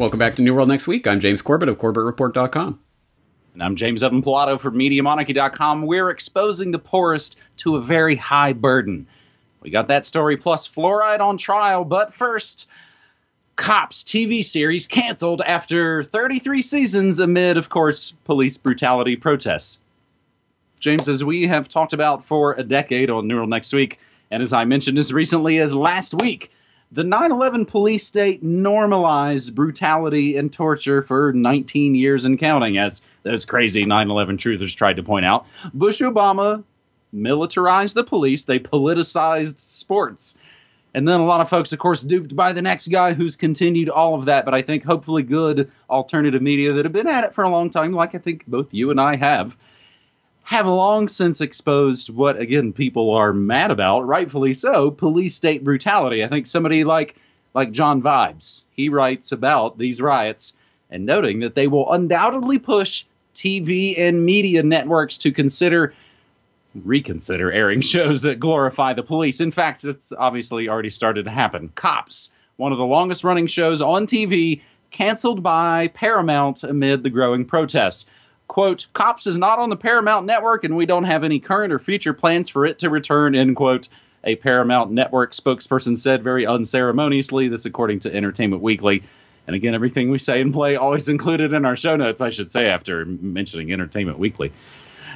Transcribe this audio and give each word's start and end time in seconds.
Welcome 0.00 0.18
back 0.18 0.36
to 0.36 0.42
New 0.42 0.54
World 0.54 0.70
Next 0.70 0.88
Week. 0.88 1.06
I'm 1.06 1.20
James 1.20 1.42
Corbett 1.42 1.68
of 1.68 1.76
CorbettReport.com. 1.76 2.80
And 3.52 3.62
I'm 3.62 3.76
James 3.76 4.02
Evan 4.02 4.22
Pilato 4.22 4.58
from 4.58 4.76
MediaMonarchy.com. 4.76 5.82
We're 5.82 6.08
exposing 6.08 6.70
the 6.70 6.78
poorest 6.78 7.38
to 7.58 7.76
a 7.76 7.82
very 7.82 8.16
high 8.16 8.54
burden. 8.54 9.06
We 9.60 9.68
got 9.68 9.88
that 9.88 10.06
story 10.06 10.38
plus 10.38 10.66
fluoride 10.66 11.20
on 11.20 11.36
trial, 11.36 11.84
but 11.84 12.14
first, 12.14 12.70
Cops 13.56 14.02
TV 14.02 14.42
series 14.42 14.86
canceled 14.86 15.42
after 15.42 16.02
33 16.02 16.62
seasons 16.62 17.18
amid, 17.18 17.58
of 17.58 17.68
course, 17.68 18.12
police 18.24 18.56
brutality 18.56 19.16
protests. 19.16 19.80
James, 20.78 21.10
as 21.10 21.22
we 21.22 21.46
have 21.46 21.68
talked 21.68 21.92
about 21.92 22.24
for 22.24 22.54
a 22.54 22.62
decade 22.62 23.10
on 23.10 23.28
New 23.28 23.36
World 23.36 23.50
Next 23.50 23.74
Week, 23.74 23.98
and 24.30 24.42
as 24.42 24.54
I 24.54 24.64
mentioned 24.64 24.96
as 24.96 25.12
recently 25.12 25.58
as 25.58 25.74
last 25.74 26.14
week, 26.14 26.50
the 26.92 27.04
9 27.04 27.30
11 27.30 27.66
police 27.66 28.06
state 28.06 28.42
normalized 28.42 29.54
brutality 29.54 30.36
and 30.36 30.52
torture 30.52 31.02
for 31.02 31.32
19 31.32 31.94
years 31.94 32.24
and 32.24 32.38
counting, 32.38 32.78
as 32.78 33.02
those 33.22 33.44
crazy 33.44 33.84
9 33.84 34.10
11 34.10 34.36
truthers 34.36 34.74
tried 34.74 34.96
to 34.96 35.02
point 35.02 35.24
out. 35.24 35.46
Bush 35.72 36.02
Obama 36.02 36.64
militarized 37.12 37.94
the 37.94 38.04
police, 38.04 38.44
they 38.44 38.58
politicized 38.58 39.58
sports. 39.60 40.38
And 40.92 41.06
then 41.06 41.20
a 41.20 41.24
lot 41.24 41.40
of 41.40 41.48
folks, 41.48 41.72
of 41.72 41.78
course, 41.78 42.02
duped 42.02 42.34
by 42.34 42.52
the 42.52 42.62
next 42.62 42.88
guy 42.88 43.12
who's 43.14 43.36
continued 43.36 43.88
all 43.88 44.16
of 44.16 44.24
that. 44.24 44.44
But 44.44 44.54
I 44.54 44.62
think 44.62 44.82
hopefully 44.82 45.22
good 45.22 45.70
alternative 45.88 46.42
media 46.42 46.72
that 46.72 46.84
have 46.84 46.92
been 46.92 47.06
at 47.06 47.22
it 47.22 47.34
for 47.34 47.44
a 47.44 47.48
long 47.48 47.70
time, 47.70 47.92
like 47.92 48.16
I 48.16 48.18
think 48.18 48.44
both 48.46 48.74
you 48.74 48.90
and 48.90 49.00
I 49.00 49.14
have, 49.14 49.56
have 50.42 50.66
long 50.66 51.08
since 51.08 51.40
exposed 51.40 52.10
what, 52.10 52.38
again, 52.38 52.72
people 52.72 53.12
are 53.12 53.32
mad 53.32 53.70
about, 53.70 54.06
rightfully 54.06 54.52
so, 54.52 54.90
police 54.90 55.34
state 55.34 55.62
brutality. 55.62 56.24
I 56.24 56.28
think 56.28 56.46
somebody 56.46 56.84
like 56.84 57.16
like 57.54 57.72
John 57.72 58.00
Vibes, 58.00 58.64
he 58.72 58.88
writes 58.88 59.32
about 59.32 59.76
these 59.76 60.00
riots 60.00 60.56
and 60.90 61.04
noting 61.04 61.40
that 61.40 61.54
they 61.54 61.66
will 61.66 61.92
undoubtedly 61.92 62.58
push 62.58 63.04
TV 63.34 63.98
and 63.98 64.24
media 64.24 64.62
networks 64.62 65.18
to 65.18 65.32
consider 65.32 65.94
reconsider 66.84 67.50
airing 67.50 67.80
shows 67.80 68.22
that 68.22 68.38
glorify 68.40 68.92
the 68.92 69.02
police. 69.02 69.40
In 69.40 69.50
fact, 69.50 69.84
it's 69.84 70.12
obviously 70.12 70.68
already 70.68 70.90
started 70.90 71.24
to 71.24 71.30
happen. 71.30 71.70
Cops, 71.74 72.32
one 72.56 72.72
of 72.72 72.78
the 72.78 72.84
longest 72.84 73.24
running 73.24 73.46
shows 73.46 73.80
on 73.80 74.06
TV, 74.06 74.62
canceled 74.90 75.42
by 75.42 75.88
Paramount 75.88 76.64
amid 76.64 77.02
the 77.02 77.10
growing 77.10 77.44
protests 77.44 78.06
quote, 78.50 78.88
Cops 78.94 79.28
is 79.28 79.38
not 79.38 79.60
on 79.60 79.70
the 79.70 79.76
Paramount 79.76 80.26
network 80.26 80.64
and 80.64 80.76
we 80.76 80.84
don't 80.84 81.04
have 81.04 81.22
any 81.22 81.38
current 81.38 81.72
or 81.72 81.78
future 81.78 82.12
plans 82.12 82.48
for 82.48 82.66
it 82.66 82.80
to 82.80 82.90
return, 82.90 83.36
end 83.36 83.54
quote. 83.54 83.88
A 84.24 84.34
Paramount 84.34 84.90
Network 84.90 85.30
spokesperson 85.30 85.96
said 85.96 86.24
very 86.24 86.44
unceremoniously, 86.46 87.46
this 87.46 87.64
according 87.64 88.00
to 88.00 88.14
Entertainment 88.14 88.60
Weekly. 88.60 89.04
And 89.46 89.54
again, 89.54 89.72
everything 89.72 90.10
we 90.10 90.18
say 90.18 90.40
and 90.40 90.52
play 90.52 90.74
always 90.74 91.08
included 91.14 91.52
in 91.52 91.64
our 91.64 91.76
show 91.76 91.94
notes, 91.94 92.20
I 92.20 92.30
should 92.30 92.50
say, 92.50 92.66
after 92.66 93.04
mentioning 93.04 93.72
Entertainment 93.72 94.18
Weekly. 94.18 94.52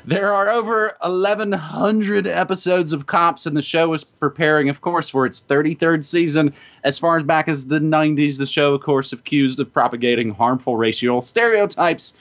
There 0.05 0.33
are 0.33 0.49
over 0.49 0.97
1,100 1.03 2.29
episodes 2.29 2.93
of 2.93 3.07
Cops, 3.07 3.47
and 3.47 3.57
the 3.57 3.63
show 3.63 3.93
is 3.95 4.05
preparing, 4.05 4.69
of 4.69 4.81
course, 4.81 5.09
for 5.09 5.27
its 5.27 5.43
33rd 5.43 6.05
season. 6.05 6.55
As 6.85 7.01
far 7.01 7.17
as 7.17 7.25
back 7.25 7.49
as 7.49 7.67
the 7.67 7.81
90s, 7.81 8.39
the 8.39 8.47
show, 8.47 8.75
of 8.75 8.83
course, 8.83 9.13
accused 9.13 9.59
of 9.59 9.73
propagating 9.73 10.31
harmful 10.31 10.77
racial 10.77 11.21
stereotypes 11.21 12.17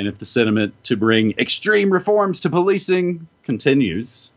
and 0.00 0.08
if 0.08 0.16
the 0.16 0.24
sentiment 0.24 0.72
to 0.82 0.96
bring 0.96 1.32
extreme 1.32 1.92
reforms 1.92 2.40
to 2.40 2.48
policing 2.48 3.28
continues, 3.42 4.32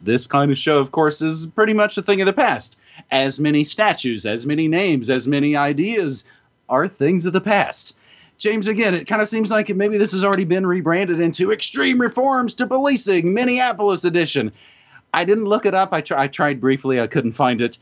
this 0.00 0.26
kind 0.26 0.50
of 0.50 0.56
show, 0.56 0.78
of 0.78 0.90
course, 0.90 1.20
is 1.20 1.48
pretty 1.48 1.74
much 1.74 1.98
a 1.98 2.02
thing 2.02 2.22
of 2.22 2.26
the 2.26 2.32
past. 2.32 2.80
As 3.10 3.38
many 3.38 3.62
statues, 3.62 4.24
as 4.24 4.46
many 4.46 4.68
names, 4.68 5.10
as 5.10 5.28
many 5.28 5.54
ideas 5.54 6.24
are 6.66 6.88
things 6.88 7.26
of 7.26 7.34
the 7.34 7.42
past. 7.42 7.94
James, 8.38 8.68
again, 8.68 8.94
it 8.94 9.06
kind 9.06 9.20
of 9.20 9.28
seems 9.28 9.50
like 9.50 9.68
maybe 9.68 9.98
this 9.98 10.12
has 10.12 10.24
already 10.24 10.44
been 10.44 10.66
rebranded 10.66 11.20
into 11.20 11.52
Extreme 11.52 12.00
Reforms 12.00 12.54
to 12.54 12.66
Policing, 12.66 13.34
Minneapolis 13.34 14.06
Edition. 14.06 14.50
I 15.12 15.26
didn't 15.26 15.44
look 15.44 15.66
it 15.66 15.74
up. 15.74 15.92
I, 15.92 16.00
tr- 16.00 16.16
I 16.16 16.28
tried 16.28 16.58
briefly, 16.58 17.02
I 17.02 17.06
couldn't 17.06 17.32
find 17.32 17.60
it. 17.60 17.78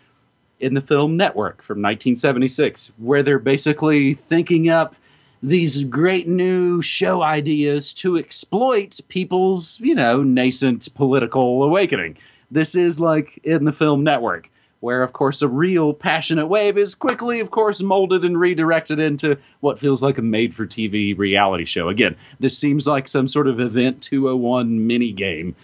In 0.59 0.75
the 0.75 0.81
film 0.81 1.17
Network 1.17 1.63
from 1.63 1.77
1976, 1.77 2.93
where 2.99 3.23
they're 3.23 3.39
basically 3.39 4.15
thinking 4.15 4.69
up 4.69 4.97
these 5.45 5.85
great 5.85 6.27
new 6.27 6.81
show 6.81 7.21
ideas 7.21 7.93
to 7.93 8.17
exploit 8.17 8.99
people's, 9.09 9.79
you 9.79 9.95
know, 9.95 10.23
nascent 10.23 10.89
political 10.95 11.63
awakening. 11.65 12.17
This 12.51 12.75
is 12.75 12.99
like 12.99 13.39
in 13.45 13.67
the 13.67 13.73
film 13.73 14.05
Network, 14.05 14.51
where, 14.81 15.03
of 15.03 15.13
course, 15.13 15.43
a 15.43 15.49
real 15.49 15.93
passionate 15.93 16.47
wave 16.47 16.79
is 16.79 16.95
quickly, 16.95 17.41
of 17.41 17.51
course, 17.51 17.83
molded 17.83 18.25
and 18.25 18.41
redirected 18.41 18.99
into 18.99 19.37
what 19.61 19.79
feels 19.79 20.03
like 20.03 20.17
a 20.17 20.23
made 20.23 20.55
for 20.55 20.65
TV 20.65 21.17
reality 21.17 21.67
show. 21.67 21.91
Again, 21.91 22.17
this 22.41 22.57
seems 22.57 22.87
like 22.87 23.07
some 23.07 23.27
sort 23.27 23.47
of 23.47 23.61
Event 23.61 24.03
201 24.03 24.87
mini 24.87 25.13
game 25.13 25.55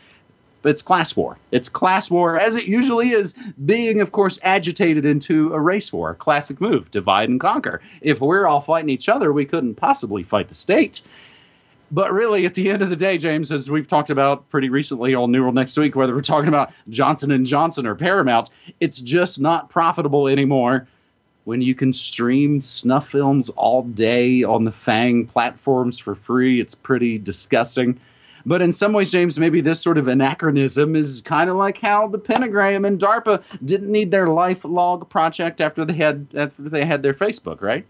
it's 0.65 0.83
class 0.83 1.17
war. 1.17 1.39
It's 1.51 1.69
class 1.69 2.11
war, 2.11 2.39
as 2.39 2.57
it 2.57 2.67
usually 2.67 3.11
is, 3.11 3.35
being, 3.65 4.01
of 4.01 4.13
course, 4.13 4.39
agitated 4.43 5.07
into 5.07 5.53
a 5.55 5.61
race 5.61 5.93
war. 5.93 6.15
Classic 6.15 6.61
move 6.61 6.91
divide 6.91 7.29
and 7.29 7.41
conquer. 7.41 7.81
If 8.01 8.21
we're 8.21 8.47
all 8.47 8.61
fighting 8.61 8.91
each 8.91 9.09
other, 9.09 9.33
we 9.33 9.47
couldn't 9.47 9.77
possibly 9.77 10.23
fight 10.23 10.49
the 10.49 10.55
state. 10.55 11.03
But 11.93 12.13
really, 12.13 12.47
at 12.47 12.55
the 12.55 12.71
end 12.71 12.83
of 12.83 12.91
the 12.91 12.97
day, 12.97 13.19
James, 13.19 13.51
as 13.51 13.71
we've 13.71 13.89
talked 13.89 14.11
about 14.11 14.49
pretty 14.49 14.69
recently 14.69 15.15
on 15.15 15.33
New 15.33 15.43
World 15.43 15.57
Next 15.57 15.77
Week, 15.77 15.97
whether 15.97 16.15
we're 16.15 16.21
talking 16.21 16.49
about 16.49 16.73
Johnson 16.89 17.33
and 17.33 17.45
Johnson 17.45 17.87
or 17.87 17.97
Paramount, 17.97 18.51
it's 18.79 19.01
just 19.01 19.41
not 19.41 19.71
profitable 19.71 20.29
anymore 20.29 20.87
when 21.45 21.63
you 21.63 21.75
can 21.75 21.93
stream 21.93 22.61
snuff 22.61 23.09
films 23.09 23.49
all 23.51 23.83
day 23.83 24.45
on 24.45 24.65
the 24.65 24.71
FAANG 24.71 25.27
platforms 25.27 25.99
for 25.99 26.15
free. 26.15 26.61
It's 26.61 26.77
pretty 26.77 27.19
disgusting. 27.19 27.99
But 28.47 28.63
in 28.63 28.73
some 28.73 28.93
ways, 28.93 29.13
James, 29.13 29.39
maybe 29.39 29.61
this 29.61 29.81
sort 29.81 29.99
of 29.99 30.09
anachronism 30.09 30.97
is 30.97 31.21
kind 31.23 31.51
of 31.51 31.57
like 31.57 31.81
how 31.81 32.09
the 32.09 32.19
Pentagram 32.19 32.85
and 32.85 32.99
DARPA 32.99 33.43
didn't 33.65 33.91
need 33.91 34.11
their 34.11 34.29
life 34.29 34.65
log 34.65 35.09
project 35.09 35.61
after 35.61 35.85
they 35.85 35.95
had 35.95 36.27
after 36.35 36.63
they 36.63 36.85
had 36.85 37.03
their 37.03 37.15
Facebook, 37.15 37.61
right? 37.61 37.85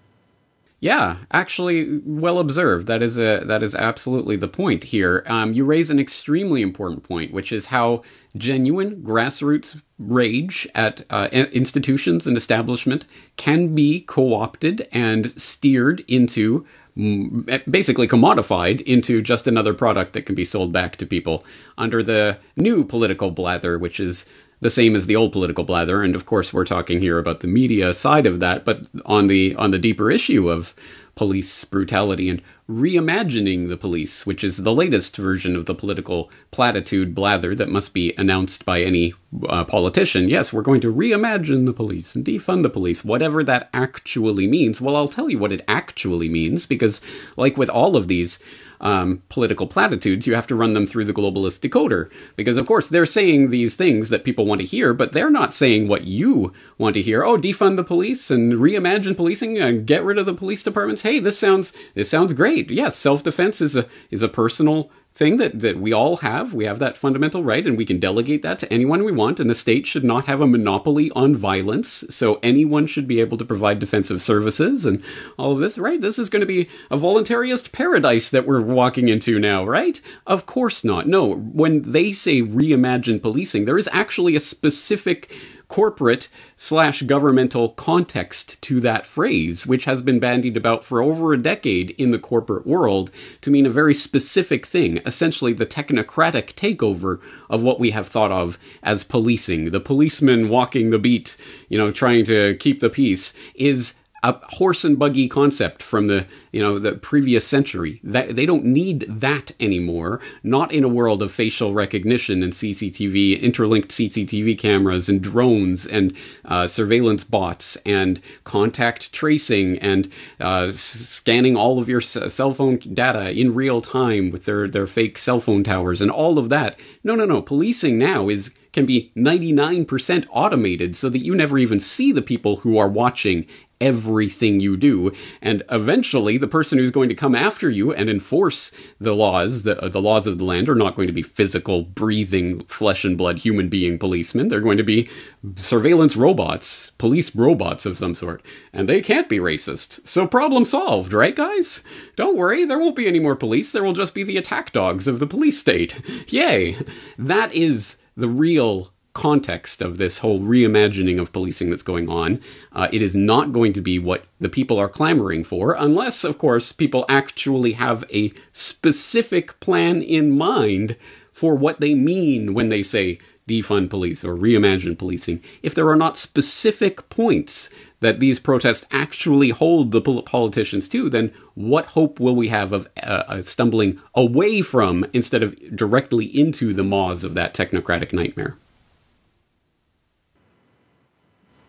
Yeah, 0.83 1.19
actually, 1.31 2.01
well 2.07 2.39
observed. 2.39 2.87
That 2.87 3.03
is 3.03 3.19
a 3.19 3.43
that 3.45 3.63
is 3.63 3.75
absolutely 3.75 4.37
the 4.37 4.49
point 4.49 4.85
here. 4.85 5.23
Um, 5.27 5.53
you 5.53 5.67
raise 5.67 5.91
an 5.91 6.01
extremely 6.01 6.63
important 6.63 7.03
point, 7.03 7.33
which 7.33 7.53
is 7.53 7.67
how 7.67 8.03
genuine 8.35 9.03
grassroots 9.03 9.83
rage 9.99 10.67
at 10.75 11.05
uh, 11.11 11.29
institutions 11.33 12.27
and 12.27 12.35
establishment 12.35 13.05
can 13.37 13.75
be 13.75 14.01
co-opted 14.01 14.89
and 14.91 15.31
steered 15.31 16.03
into 16.09 16.67
Eh, 16.99 17.59
basically 17.69 18.09
commodified 18.09 18.81
into 18.83 19.23
just 19.23 19.47
another 19.47 19.75
product 19.75 20.13
that 20.13 20.27
can 20.27 20.35
be 20.35 20.45
sold 20.45 20.73
back 20.73 20.97
to 20.97 21.07
people 21.07 21.45
under 21.79 22.03
the 22.03 22.39
new 22.57 22.85
political 22.85 23.31
blather, 23.31 23.79
which 23.79 24.01
is 24.01 24.27
the 24.61 24.71
same 24.71 24.95
as 24.95 25.07
the 25.07 25.17
old 25.17 25.33
political 25.33 25.65
blather. 25.65 26.03
And 26.03 26.15
of 26.15 26.27
course, 26.27 26.53
we're 26.53 26.65
talking 26.65 27.01
here 27.01 27.19
about 27.19 27.41
the 27.41 27.47
media 27.47 27.95
side 27.95 28.27
of 28.27 28.41
that, 28.41 28.65
but 28.65 28.87
on 29.07 29.29
the 29.29 29.55
on 29.57 29.71
the 29.71 29.79
deeper 29.79 30.11
issue 30.11 30.51
of 30.51 30.75
police 31.21 31.67
brutality 31.67 32.31
and 32.31 32.41
reimagining 32.67 33.69
the 33.69 33.77
police, 33.77 34.25
which 34.25 34.43
is 34.43 34.63
the 34.63 34.73
latest 34.73 35.19
version 35.19 35.55
of 35.55 35.67
the 35.67 35.75
political 35.75 36.31
platitude 36.51 37.15
blather 37.15 37.55
that 37.55 37.69
must 37.69 37.93
be 37.93 38.15
announced 38.17 38.65
by 38.65 38.81
any 38.81 39.13
uh, 39.47 39.63
politician. 39.65 40.31
Yes, 40.31 40.51
we're 40.51 40.63
going 40.63 40.81
to 40.81 40.91
reimagine 40.91 41.67
the 41.67 41.75
police 41.75 42.15
and 42.15 42.25
defund 42.25 42.63
the 42.63 42.71
police, 42.71 43.05
whatever 43.05 43.45
that 43.45 43.69
actually 43.75 44.47
means. 44.47 44.81
Well, 44.81 44.97
I'll 44.97 45.09
tell 45.09 45.29
you 45.29 45.39
what 45.39 45.53
it 45.53 45.63
actually 45.69 46.31
means, 46.31 46.65
because, 46.65 47.03
like 47.37 47.59
with 47.59 47.69
all 47.69 47.97
of 47.97 48.09
these, 48.09 48.39
um, 48.81 49.23
political 49.29 49.67
platitudes, 49.67 50.27
you 50.27 50.35
have 50.35 50.47
to 50.49 50.55
run 50.55 50.75
them 50.75 50.87
through 50.87 51.05
the 51.05 51.13
globalist 51.13 51.61
decoder. 51.61 52.11
Because, 52.37 52.57
of 52.57 52.67
course, 52.67 52.89
they're 52.89 53.07
saying 53.07 53.51
these 53.51 53.77
things 53.77 54.09
that 54.09 54.25
people 54.25 54.47
want 54.47 54.61
to 54.61 54.67
hear, 54.67 54.95
but 54.95 55.13
they're 55.13 55.31
not 55.31 55.55
saying 55.55 55.89
what 55.89 56.05
you 56.05 56.53
want 56.79 56.95
to 56.95 57.03
hear. 57.03 57.25
Oh, 57.25 57.37
defund 57.37 57.77
the 57.77 57.85
police 57.85 58.31
and 58.31 58.55
reimagine 58.55 59.17
policing 59.17 59.59
and 59.59 59.87
get 59.87 60.05
rid 60.05 60.19
of 60.19 60.27
the 60.27 60.35
police 60.35 60.63
departments. 60.63 61.03
Hey, 61.03 61.19
this 61.19 61.39
sounds 61.39 61.73
this 61.95 62.11
sounds 62.11 62.33
great. 62.33 62.71
Yes, 62.71 62.97
self 62.97 63.23
defense 63.23 63.61
is 63.61 63.77
a 63.77 63.87
is 64.11 64.23
a 64.23 64.29
personal 64.29 64.91
thing 65.15 65.37
that, 65.37 65.61
that 65.61 65.79
we 65.79 65.93
all 65.93 66.19
have. 66.19 66.55
We 66.55 66.65
have 66.65 66.79
that 66.79 66.97
fundamental 66.97 67.43
right, 67.43 67.67
and 67.67 67.77
we 67.77 67.85
can 67.85 67.99
delegate 67.99 68.43
that 68.43 68.59
to 68.61 68.73
anyone 68.73 69.05
we 69.05 69.13
want. 69.13 69.41
And 69.41 69.51
the 69.51 69.55
state 69.55 69.87
should 69.87 70.05
not 70.05 70.27
have 70.27 70.41
a 70.41 70.47
monopoly 70.47 71.11
on 71.13 71.37
violence. 71.37 72.05
So 72.11 72.39
anyone 72.43 72.87
should 72.87 73.07
be 73.07 73.21
able 73.21 73.37
to 73.39 73.45
provide 73.45 73.79
defensive 73.79 74.23
services 74.23 74.87
and 74.87 75.03
all 75.37 75.53
of 75.53 75.59
this, 75.59 75.79
right? 75.79 76.01
This 76.01 76.19
is 76.19 76.31
going 76.31 76.41
to 76.41 76.47
be 76.47 76.69
a 76.91 76.97
voluntarist 76.97 77.73
paradise 77.73 78.31
that 78.31 78.47
we're 78.47 78.61
walking 78.61 79.09
into 79.09 79.39
now, 79.39 79.65
right? 79.65 80.01
Of 80.27 80.47
course 80.47 80.85
not. 80.85 81.07
No, 81.07 81.35
when 81.35 81.91
they 81.93 82.13
say 82.13 82.43
reimagine 82.43 83.21
policing, 83.21 83.65
there 83.65 83.79
is 83.79 83.89
actually 83.93 84.37
a 84.37 84.41
specific 84.41 85.33
corporate 85.71 86.29
slash 86.57 87.01
governmental 87.03 87.71
context 87.71 88.61
to 88.61 88.81
that 88.81 89.07
phrase, 89.07 89.67
which 89.67 89.87
has 89.87 90.03
been 90.03 90.19
bandied 90.19 90.57
about 90.57 90.85
for 90.85 91.01
over 91.01 91.33
a 91.33 91.39
decade 91.39 91.91
in 91.93 92.11
the 92.11 92.19
corporate 92.19 92.67
world 92.67 93.11
to 93.41 93.51
mean 93.51 93.65
a 93.65 93.71
very 93.71 93.95
specific 93.95 94.67
thing, 94.67 95.01
essentially 95.07 95.55
the 95.55 95.65
technocratic 95.65 96.53
takeover 96.55 97.21
of 97.49 97.63
what 97.63 97.81
we 97.81 97.93
have 97.93 98.09
thought 98.09 98.33
of 98.33 98.59
as 98.83 99.05
policing. 99.05 99.71
The 99.71 99.81
policeman 99.81 100.49
walking 100.49 100.91
the 100.91 100.99
beat, 100.99 101.37
you 101.69 101.79
know, 101.79 101.93
trying 101.93 102.25
to 102.27 102.57
keep 102.57 102.81
the 102.81 102.91
peace, 102.91 103.33
is 103.55 103.95
a 104.23 104.39
horse 104.51 104.85
and 104.85 104.99
buggy 104.99 105.29
concept 105.29 105.83
from 105.83 106.07
the 106.07 106.27
you 106.53 106.61
know 106.61 106.79
the 106.79 106.93
previous 106.93 107.47
century. 107.47 108.01
That 108.03 108.37
they 108.37 108.47
don't 108.47 108.65
need 108.65 109.01
that 109.09 109.53
anymore. 109.61 110.21
Not 110.43 110.73
in 110.73 110.85
a 110.85 110.89
world 110.89 111.23
of 111.23 111.33
facial 111.33 111.73
recognition 111.73 112.43
and 112.43 112.53
CCTV, 112.53 113.41
interlinked 113.41 113.91
CCTV 113.91 114.59
cameras 114.59 115.09
and 115.09 115.23
drones 115.23 115.87
and 115.87 116.15
uh, 116.45 116.67
surveillance 116.67 117.25
bots 117.25 117.77
and 117.87 118.21
contact 118.45 119.13
tracing 119.13 119.79
and 119.79 120.11
uh, 120.39 120.73
scanning 120.73 121.57
all 121.57 121.79
of 121.79 121.89
your 121.89 122.01
cell 122.01 122.53
phone 122.53 122.79
data 122.79 123.31
in 123.31 123.55
real 123.55 123.81
time 123.81 124.31
with 124.31 124.45
their 124.45 124.69
their 124.69 124.87
fake 124.87 125.17
cell 125.19 125.41
phone 125.41 125.65
towers 125.65 126.01
and 126.01 126.11
all 126.11 126.39
of 126.39 126.49
that. 126.49 126.79
No, 127.03 127.15
no, 127.15 127.25
no. 127.25 127.41
Policing 127.43 127.99
now 127.99 128.29
is 128.29 128.55
can 128.73 128.87
be 128.87 129.13
99% 129.17 130.27
automated 130.31 130.97
so 130.97 131.09
that 131.09 131.25
you 131.25 131.35
never 131.35 131.59
even 131.59 131.81
see 131.81 132.13
the 132.13 132.23
people 132.23 132.59
who 132.59 132.79
are 132.79 132.89
watching 132.89 133.47
everything 133.81 134.61
you 134.61 134.77
do. 134.77 135.13
And 135.41 135.63
eventually, 135.71 136.37
the 136.37 136.49
person 136.49 136.79
who's 136.79 136.91
going 136.91 137.09
to 137.09 137.15
come 137.15 137.35
after 137.35 137.71
you 137.71 137.93
and 137.93 138.11
enforce 138.11 138.73
the 139.01 139.15
laws, 139.15 139.63
the, 139.63 139.81
uh, 139.83 139.89
the 139.89 140.01
laws 140.01 140.27
of 140.27 140.39
the 140.39 140.45
land, 140.45 140.69
are 140.69 140.75
not 140.75 140.95
going 140.95 141.07
to 141.07 141.13
be 141.13 141.23
physical, 141.23 141.83
breathing, 141.83 142.61
flesh 142.65 143.05
and 143.05 143.17
blood 143.17 143.39
human 143.39 143.69
being 143.69 143.99
policemen. 143.99 144.49
They're 144.49 144.61
going 144.61 144.77
to 144.77 144.83
be 144.83 145.09
surveillance 145.57 146.17
robots, 146.17 146.91
police 146.91 147.35
robots 147.35 147.87
of 147.87 147.97
some 147.97 148.15
sort. 148.15 148.43
And 148.73 148.89
they 148.89 149.01
can't 149.01 149.29
be 149.29 149.39
racist. 149.39 150.07
So, 150.07 150.27
problem 150.27 150.65
solved, 150.65 151.13
right, 151.13 151.35
guys? 151.35 151.83
Don't 152.17 152.37
worry, 152.37 152.65
there 152.65 152.79
won't 152.79 152.97
be 152.97 153.09
any 153.09 153.21
more 153.21 153.37
police. 153.37 153.73
There 153.73 153.85
will 153.85 153.93
just 153.93 154.15
be 154.15 154.23
the 154.23 154.37
attack 154.37 154.73
dogs 154.73 155.07
of 155.07 155.19
the 155.19 155.27
police 155.27 155.59
state. 155.59 156.01
Yay! 156.29 156.77
That 157.19 157.53
is 157.55 157.97
the 158.17 158.29
real 158.29 158.91
context 159.21 159.83
of 159.83 159.99
this 159.99 160.19
whole 160.19 160.41
reimagining 160.41 161.21
of 161.21 161.31
policing 161.31 161.69
that's 161.69 161.83
going 161.83 162.09
on. 162.09 162.41
Uh, 162.73 162.89
it 162.91 163.03
is 163.03 163.15
not 163.15 163.53
going 163.53 163.75
to 163.75 163.83
be 163.83 163.99
what 163.99 164.25
the 164.41 164.49
people 164.49 164.79
are 164.79 164.89
clamoring 164.89 165.45
for, 165.45 165.75
unless, 165.79 166.25
of 166.25 166.39
course, 166.39 166.73
people 166.73 167.05
actually 167.07 167.73
have 167.73 168.03
a 168.11 168.33
specific 168.51 169.61
plan 169.61 170.01
in 170.01 170.39
mind 170.39 170.97
for 171.33 171.55
what 171.55 171.81
they 171.81 171.95
mean 171.95 172.55
when 172.55 172.71
they 172.71 172.83
say 172.83 173.19
defund 173.47 173.91
police 173.91 174.25
or 174.25 174.35
reimagine 174.35 174.97
policing. 174.97 175.43
If 175.63 175.75
there 175.75 175.91
are 175.91 175.97
not 175.97 176.17
specific 176.17 177.11
points 177.11 177.69
that 178.01 178.21
these 178.21 178.41
protests 178.41 178.87
actually 178.91 179.51
hold 179.51 179.91
the 179.91 180.01
politicians 180.01 180.89
to, 180.89 181.11
then 181.11 181.31
what 181.55 181.93
hope 181.97 182.19
will 182.19 182.35
we 182.35 182.49
have 182.49 182.73
of 182.73 182.89
uh, 183.03 183.25
uh, 183.29 183.43
stumbling 183.43 184.01
away 184.15 184.63
from 184.63 185.05
instead 185.13 185.43
of 185.43 185.55
directly 185.77 186.25
into 186.25 186.73
the 186.73 186.85
maws 186.85 187.23
of 187.23 187.35
that 187.35 187.55
technocratic 187.55 188.15
nightmare? 188.15 188.57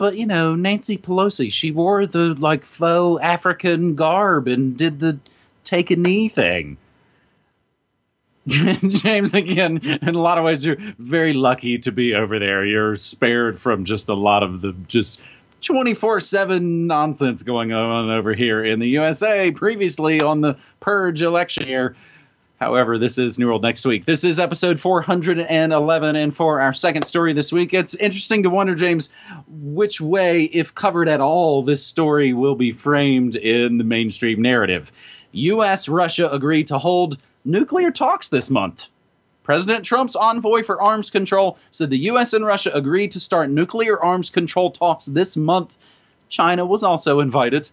But 0.01 0.17
you 0.17 0.25
know, 0.25 0.55
Nancy 0.55 0.97
Pelosi, 0.97 1.53
she 1.53 1.69
wore 1.69 2.07
the 2.07 2.33
like 2.33 2.65
faux 2.65 3.21
African 3.21 3.93
garb 3.93 4.47
and 4.47 4.75
did 4.75 4.99
the 4.99 5.19
take 5.63 5.91
a 5.91 5.95
knee 5.95 6.27
thing. 6.27 6.77
James, 8.47 9.35
again, 9.35 9.77
in 10.01 10.15
a 10.15 10.19
lot 10.19 10.39
of 10.39 10.43
ways, 10.43 10.65
you're 10.65 10.77
very 10.97 11.33
lucky 11.33 11.77
to 11.77 11.91
be 11.91 12.15
over 12.15 12.39
there. 12.39 12.65
You're 12.65 12.95
spared 12.95 13.59
from 13.59 13.85
just 13.85 14.09
a 14.09 14.15
lot 14.15 14.41
of 14.41 14.61
the 14.61 14.73
just 14.87 15.21
24 15.61 16.19
7 16.19 16.87
nonsense 16.87 17.43
going 17.43 17.71
on 17.71 18.09
over 18.09 18.33
here 18.33 18.65
in 18.65 18.79
the 18.79 18.87
USA. 18.87 19.51
Previously 19.51 20.19
on 20.19 20.41
the 20.41 20.57
Purge 20.79 21.21
election 21.21 21.67
year, 21.67 21.95
However, 22.61 22.99
this 22.99 23.17
is 23.17 23.39
New 23.39 23.47
World 23.47 23.63
next 23.63 23.87
week. 23.87 24.05
This 24.05 24.23
is 24.23 24.39
episode 24.39 24.79
411, 24.79 26.15
and 26.15 26.35
for 26.35 26.61
our 26.61 26.73
second 26.73 27.05
story 27.05 27.33
this 27.33 27.51
week, 27.51 27.73
it's 27.73 27.95
interesting 27.95 28.43
to 28.43 28.51
wonder, 28.51 28.75
James, 28.75 29.09
which 29.49 29.99
way, 29.99 30.43
if 30.43 30.75
covered 30.75 31.09
at 31.09 31.21
all, 31.21 31.63
this 31.63 31.83
story 31.83 32.33
will 32.33 32.53
be 32.53 32.71
framed 32.71 33.35
in 33.35 33.79
the 33.79 33.83
mainstream 33.83 34.43
narrative. 34.43 34.91
U.S. 35.31 35.89
Russia 35.89 36.31
agree 36.31 36.63
to 36.65 36.77
hold 36.77 37.17
nuclear 37.43 37.89
talks 37.89 38.29
this 38.29 38.51
month. 38.51 38.89
President 39.41 39.83
Trump's 39.83 40.15
envoy 40.15 40.61
for 40.61 40.79
arms 40.79 41.09
control 41.09 41.57
said 41.71 41.89
the 41.89 41.97
U.S. 41.97 42.33
and 42.33 42.45
Russia 42.45 42.69
agreed 42.75 43.09
to 43.13 43.19
start 43.19 43.49
nuclear 43.49 43.99
arms 43.99 44.29
control 44.29 44.69
talks 44.69 45.07
this 45.07 45.35
month. 45.35 45.75
China 46.29 46.63
was 46.63 46.83
also 46.83 47.21
invited. 47.21 47.71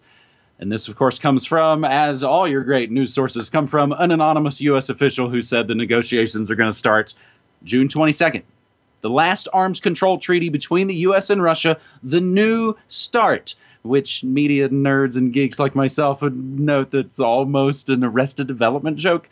And 0.59 0.69
this, 0.69 0.89
of 0.89 0.97
course, 0.97 1.19
comes 1.19 1.45
from, 1.45 1.85
as 1.85 2.23
all 2.23 2.45
your 2.45 2.63
great 2.63 2.91
news 2.91 3.13
sources 3.13 3.49
come 3.49 3.65
from, 3.65 3.93
an 3.93 4.11
anonymous 4.11 4.59
U.S. 4.61 4.89
official 4.89 5.29
who 5.29 5.41
said 5.41 5.67
the 5.67 5.75
negotiations 5.75 6.51
are 6.51 6.55
going 6.55 6.69
to 6.69 6.75
start 6.75 7.13
June 7.63 7.87
22nd. 7.87 8.43
The 9.01 9.09
last 9.09 9.47
arms 9.53 9.79
control 9.79 10.17
treaty 10.17 10.49
between 10.49 10.87
the 10.87 10.95
U.S. 10.95 11.29
and 11.29 11.41
Russia, 11.41 11.79
the 12.03 12.19
New 12.19 12.75
START, 12.89 13.55
which 13.83 14.25
media 14.25 14.67
nerds 14.67 15.17
and 15.17 15.31
geeks 15.31 15.59
like 15.59 15.75
myself 15.75 16.21
would 16.21 16.35
note 16.35 16.91
that's 16.91 17.21
almost 17.21 17.89
an 17.89 18.03
arrested 18.03 18.47
development 18.47 18.97
joke. 18.97 19.29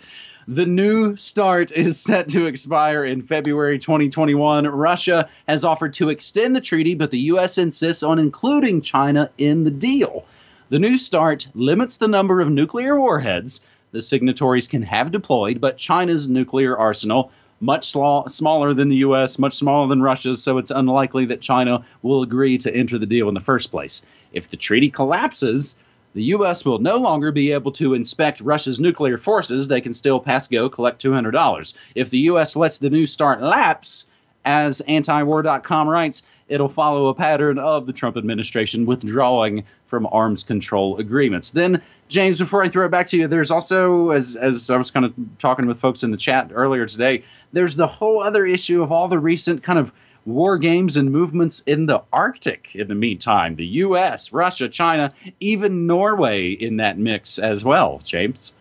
The 0.47 0.65
New 0.65 1.17
START 1.17 1.73
is 1.73 1.99
set 2.01 2.29
to 2.29 2.45
expire 2.45 3.03
in 3.03 3.21
February 3.21 3.79
2021. 3.79 4.65
Russia 4.65 5.27
has 5.45 5.65
offered 5.65 5.91
to 5.93 6.07
extend 6.07 6.55
the 6.55 6.61
treaty, 6.61 6.95
but 6.95 7.11
the 7.11 7.19
U.S. 7.19 7.57
insists 7.57 8.01
on 8.01 8.17
including 8.17 8.79
China 8.79 9.29
in 9.37 9.65
the 9.65 9.71
deal. 9.71 10.23
The 10.69 10.79
New 10.79 10.97
START 10.97 11.47
limits 11.53 11.97
the 11.97 12.09
number 12.09 12.41
of 12.41 12.49
nuclear 12.49 12.99
warheads 12.99 13.65
the 13.93 14.01
signatories 14.01 14.67
can 14.67 14.81
have 14.81 15.13
deployed, 15.13 15.61
but 15.61 15.77
China's 15.77 16.27
nuclear 16.27 16.77
arsenal 16.77 17.31
much 17.61 17.85
smaller 17.85 18.73
than 18.73 18.89
the 18.89 18.97
U.S., 18.97 19.39
much 19.39 19.53
smaller 19.53 19.87
than 19.87 20.01
Russia's, 20.01 20.43
so 20.43 20.57
it's 20.57 20.69
unlikely 20.69 21.23
that 21.27 21.39
China 21.39 21.85
will 22.01 22.21
agree 22.21 22.57
to 22.57 22.75
enter 22.75 22.97
the 22.97 23.05
deal 23.05 23.29
in 23.29 23.33
the 23.33 23.39
first 23.39 23.71
place. 23.71 24.01
If 24.33 24.49
the 24.49 24.57
treaty 24.57 24.89
collapses, 24.89 25.79
the 26.13 26.23
U.S. 26.23 26.65
will 26.65 26.79
no 26.79 26.97
longer 26.97 27.31
be 27.31 27.53
able 27.53 27.71
to 27.71 27.93
inspect 27.93 28.41
Russia's 28.41 28.77
nuclear 28.77 29.17
forces. 29.17 29.69
They 29.69 29.79
can 29.79 29.93
still 29.93 30.19
pass 30.19 30.49
go, 30.49 30.67
collect 30.67 31.01
$200. 31.01 31.77
If 31.95 32.09
the 32.09 32.19
U.S. 32.19 32.57
lets 32.57 32.79
the 32.79 32.89
New 32.89 33.05
START 33.05 33.41
lapse, 33.41 34.09
as 34.47 34.81
antiwar.com 34.87 35.89
writes, 35.89 36.25
it'll 36.47 36.69
follow 36.69 37.07
a 37.07 37.13
pattern 37.13 37.59
of 37.59 37.85
the 37.85 37.91
Trump 37.91 38.15
administration 38.15 38.85
withdrawing 38.85 39.65
from 39.87 40.07
arms 40.09 40.43
control 40.43 40.97
agreements. 40.97 41.51
Then, 41.51 41.81
James, 42.07 42.39
before 42.39 42.63
I 42.63 42.69
throw 42.69 42.85
it 42.85 42.89
back 42.89 43.07
to 43.07 43.17
you, 43.17 43.27
there's 43.27 43.51
also, 43.51 44.11
as, 44.11 44.37
as 44.37 44.69
I 44.69 44.77
was 44.77 44.89
kind 44.89 45.05
of 45.05 45.13
talking 45.37 45.67
with 45.67 45.79
folks 45.79 46.03
in 46.03 46.11
the 46.11 46.17
chat 46.17 46.51
earlier 46.53 46.85
today, 46.85 47.23
there's 47.51 47.75
the 47.75 47.87
whole 47.87 48.23
other 48.23 48.45
issue 48.45 48.81
of 48.81 48.91
all 48.91 49.09
the 49.09 49.19
recent 49.19 49.63
kind 49.63 49.77
of 49.77 49.91
war 50.25 50.57
games 50.57 50.95
and 50.95 51.09
movements 51.09 51.61
in 51.61 51.85
the 51.85 52.01
Arctic 52.13 52.73
in 52.75 52.87
the 52.87 52.95
meantime. 52.95 53.55
The 53.55 53.65
U.S., 53.65 54.31
Russia, 54.31 54.69
China, 54.69 55.13
even 55.41 55.87
Norway 55.87 56.51
in 56.51 56.77
that 56.77 56.97
mix 56.97 57.37
as 57.37 57.65
well, 57.65 57.99
James. 58.03 58.55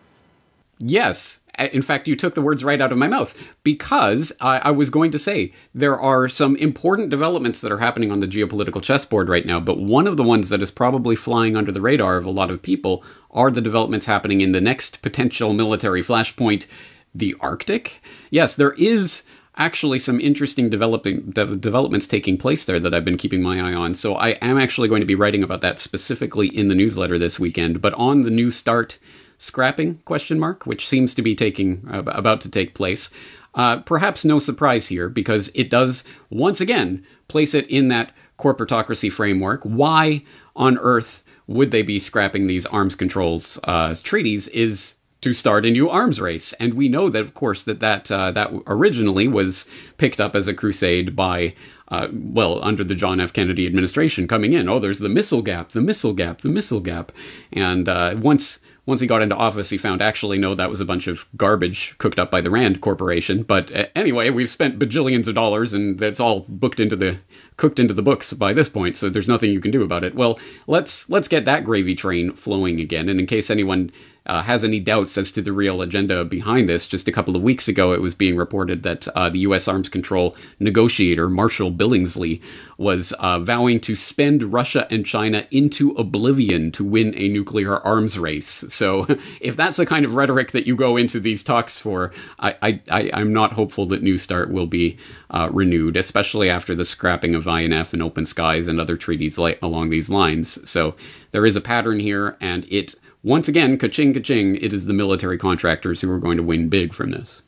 Yes, 0.79 1.39
in 1.57 1.81
fact, 1.81 2.07
you 2.07 2.15
took 2.15 2.35
the 2.35 2.41
words 2.41 2.63
right 2.63 2.79
out 2.79 2.91
of 2.91 2.97
my 2.97 3.07
mouth 3.07 3.35
because 3.63 4.31
I, 4.39 4.59
I, 4.59 4.71
was 4.71 4.89
going 4.89 5.11
to 5.11 5.19
say 5.19 5.53
there 5.73 5.99
are 5.99 6.29
some 6.29 6.55
important 6.57 7.09
developments 7.09 7.61
that 7.61 7.71
are 7.71 7.79
happening 7.79 8.11
on 8.11 8.19
the 8.19 8.27
geopolitical 8.27 8.81
chessboard 8.81 9.27
right 9.27 9.45
now, 9.45 9.59
but 9.59 9.79
one 9.79 10.07
of 10.07 10.17
the 10.17 10.23
ones 10.23 10.49
that 10.49 10.61
is 10.61 10.71
probably 10.71 11.15
flying 11.15 11.55
under 11.55 11.71
the 11.71 11.81
radar 11.81 12.17
of 12.17 12.25
a 12.25 12.31
lot 12.31 12.51
of 12.51 12.61
people 12.61 13.03
are 13.31 13.49
the 13.49 13.61
developments 13.61 14.05
happening 14.05 14.41
in 14.41 14.51
the 14.51 14.61
next 14.61 15.01
potential 15.01 15.53
military 15.53 16.01
flashpoint, 16.01 16.67
the 17.13 17.35
Arctic. 17.39 18.01
Yes, 18.29 18.55
there 18.55 18.73
is 18.73 19.23
actually 19.57 19.97
some 19.97 20.19
interesting 20.19 20.69
developing 20.69 21.31
de- 21.31 21.55
developments 21.55 22.07
taking 22.07 22.37
place 22.37 22.65
there 22.65 22.79
that 22.79 22.93
I've 22.93 23.05
been 23.05 23.17
keeping 23.17 23.41
my 23.41 23.59
eye 23.59 23.73
on. 23.73 23.95
So 23.95 24.15
I 24.15 24.29
am 24.41 24.57
actually 24.57 24.87
going 24.87 25.01
to 25.01 25.07
be 25.07 25.15
writing 25.15 25.43
about 25.43 25.61
that 25.61 25.79
specifically 25.79 26.47
in 26.47 26.67
the 26.67 26.75
newsletter 26.75 27.17
this 27.17 27.39
weekend. 27.39 27.81
But 27.81 27.95
on 27.95 28.21
the 28.21 28.29
new 28.29 28.51
start 28.51 28.99
scrapping 29.37 29.99
question 30.05 30.39
mark, 30.39 30.65
which 30.65 30.87
seems 30.87 31.13
to 31.15 31.21
be 31.21 31.35
taking 31.35 31.85
about 31.89 32.41
to 32.41 32.49
take 32.49 32.73
place. 32.73 33.09
Uh, 33.55 33.77
perhaps 33.81 34.23
no 34.23 34.39
surprise 34.39 34.87
here 34.87 35.09
because 35.09 35.49
it 35.55 35.69
does 35.69 36.03
once 36.29 36.61
again 36.61 37.05
place 37.27 37.53
it 37.53 37.67
in 37.67 37.87
that 37.87 38.11
corporatocracy 38.37 39.11
framework. 39.11 39.63
Why 39.63 40.23
on 40.55 40.77
earth 40.77 41.23
would 41.47 41.71
they 41.71 41.81
be 41.81 41.99
scrapping 41.99 42.45
these 42.45 42.65
arms 42.67 42.93
controls 42.93 43.59
uh, 43.63 43.95
treaties? 44.03 44.47
Is 44.49 44.97
to 45.21 45.33
start 45.33 45.65
a 45.65 45.71
new 45.71 45.89
arms 45.89 46.21
race, 46.21 46.53
and 46.53 46.75
we 46.75 46.87
know 46.87 47.09
that, 47.09 47.21
of 47.21 47.33
course, 47.33 47.63
that 47.63 47.79
that 47.79 48.11
uh, 48.11 48.31
that 48.31 48.51
originally 48.67 49.27
was 49.27 49.65
picked 49.97 50.21
up 50.21 50.35
as 50.35 50.47
a 50.47 50.53
crusade 50.53 51.15
by 51.15 51.55
uh, 51.89 52.09
well, 52.11 52.63
under 52.63 52.83
the 52.83 52.95
John 52.95 53.19
F. 53.19 53.33
Kennedy 53.33 53.65
administration 53.65 54.27
coming 54.27 54.53
in. 54.53 54.67
Oh, 54.69 54.79
there's 54.79 54.99
the 54.99 55.09
missile 55.09 55.41
gap, 55.41 55.69
the 55.69 55.81
missile 55.81 56.13
gap, 56.13 56.41
the 56.41 56.49
missile 56.49 56.81
gap. 56.81 57.11
And 57.51 57.87
uh, 57.87 58.15
once 58.19 58.59
once 58.87 59.01
he 59.01 59.05
got 59.05 59.21
into 59.21 59.35
office, 59.35 59.69
he 59.69 59.77
found 59.77 60.01
actually 60.01 60.37
no, 60.37 60.55
that 60.55 60.69
was 60.69 60.79
a 60.79 60.85
bunch 60.85 61.07
of 61.07 61.27
garbage 61.35 61.95
cooked 61.97 62.17
up 62.17 62.31
by 62.31 62.39
the 62.39 62.49
Rand 62.49 62.79
Corporation. 62.79 63.43
But 63.43 63.75
uh, 63.75 63.87
anyway, 63.93 64.29
we've 64.29 64.49
spent 64.49 64.79
bajillions 64.79 65.27
of 65.27 65.35
dollars, 65.35 65.73
and 65.73 65.99
that's 65.99 66.21
all 66.21 66.45
booked 66.47 66.79
into 66.79 66.95
the 66.95 67.19
cooked 67.57 67.79
into 67.79 67.93
the 67.93 68.01
books 68.01 68.31
by 68.31 68.53
this 68.53 68.69
point. 68.69 68.95
So 68.95 69.09
there's 69.09 69.27
nothing 69.27 69.51
you 69.51 69.59
can 69.59 69.71
do 69.71 69.83
about 69.83 70.05
it. 70.05 70.15
Well, 70.15 70.39
let's 70.67 71.09
let's 71.09 71.27
get 71.27 71.43
that 71.45 71.65
gravy 71.65 71.95
train 71.95 72.31
flowing 72.31 72.79
again. 72.79 73.09
And 73.09 73.19
in 73.19 73.27
case 73.27 73.49
anyone 73.49 73.91
uh, 74.27 74.41
has 74.43 74.63
any 74.63 74.79
doubts 74.79 75.17
as 75.17 75.31
to 75.31 75.41
the 75.41 75.51
real 75.51 75.81
agenda 75.81 76.23
behind 76.23 76.69
this. 76.69 76.87
Just 76.87 77.07
a 77.07 77.11
couple 77.11 77.35
of 77.35 77.41
weeks 77.41 77.67
ago, 77.67 77.93
it 77.93 78.01
was 78.01 78.13
being 78.13 78.35
reported 78.35 78.83
that 78.83 79.07
uh, 79.09 79.29
the 79.29 79.39
U.S. 79.39 79.67
arms 79.67 79.89
control 79.89 80.35
negotiator, 80.59 81.29
Marshall 81.29 81.71
Billingslea, 81.71 82.41
was 82.77 83.11
uh, 83.13 83.39
vowing 83.39 83.79
to 83.79 83.95
spend 83.95 84.53
Russia 84.53 84.87
and 84.91 85.05
China 85.05 85.47
into 85.49 85.91
oblivion 85.91 86.71
to 86.73 86.83
win 86.83 87.13
a 87.15 87.27
nuclear 87.29 87.77
arms 87.77 88.19
race. 88.19 88.65
So, 88.69 89.05
if 89.41 89.55
that's 89.55 89.77
the 89.77 89.85
kind 89.85 90.05
of 90.05 90.15
rhetoric 90.15 90.51
that 90.51 90.67
you 90.67 90.75
go 90.75 90.97
into 90.97 91.19
these 91.19 91.43
talks 91.43 91.79
for, 91.79 92.11
I, 92.39 92.81
am 92.89 93.33
not 93.33 93.53
hopeful 93.53 93.85
that 93.87 94.03
New 94.03 94.17
START 94.17 94.51
will 94.51 94.67
be 94.67 94.97
uh, 95.31 95.49
renewed, 95.51 95.97
especially 95.97 96.49
after 96.49 96.75
the 96.75 96.85
scrapping 96.85 97.33
of 97.33 97.47
INF 97.47 97.93
and 97.93 98.03
Open 98.03 98.25
Skies 98.25 98.67
and 98.67 98.79
other 98.79 98.97
treaties 98.97 99.37
along 99.37 99.89
these 99.89 100.09
lines. 100.09 100.69
So, 100.69 100.95
there 101.31 101.45
is 101.45 101.55
a 101.55 101.61
pattern 101.61 101.99
here, 101.99 102.37
and 102.41 102.65
it 102.69 102.95
once 103.27 103.49
again, 103.49 103.77
ka-ching, 103.77 104.13
ka-ching, 104.13 104.55
it 104.55 104.71
is 104.71 104.85
the 104.85 104.93
military 104.93 105.37
contractors 105.37 105.99
who 105.99 106.09
are 106.09 106.17
going 106.17 106.37
to 106.37 106.43
win 106.43 106.69
big 106.69 106.93
from 106.93 107.11
this. 107.11 107.43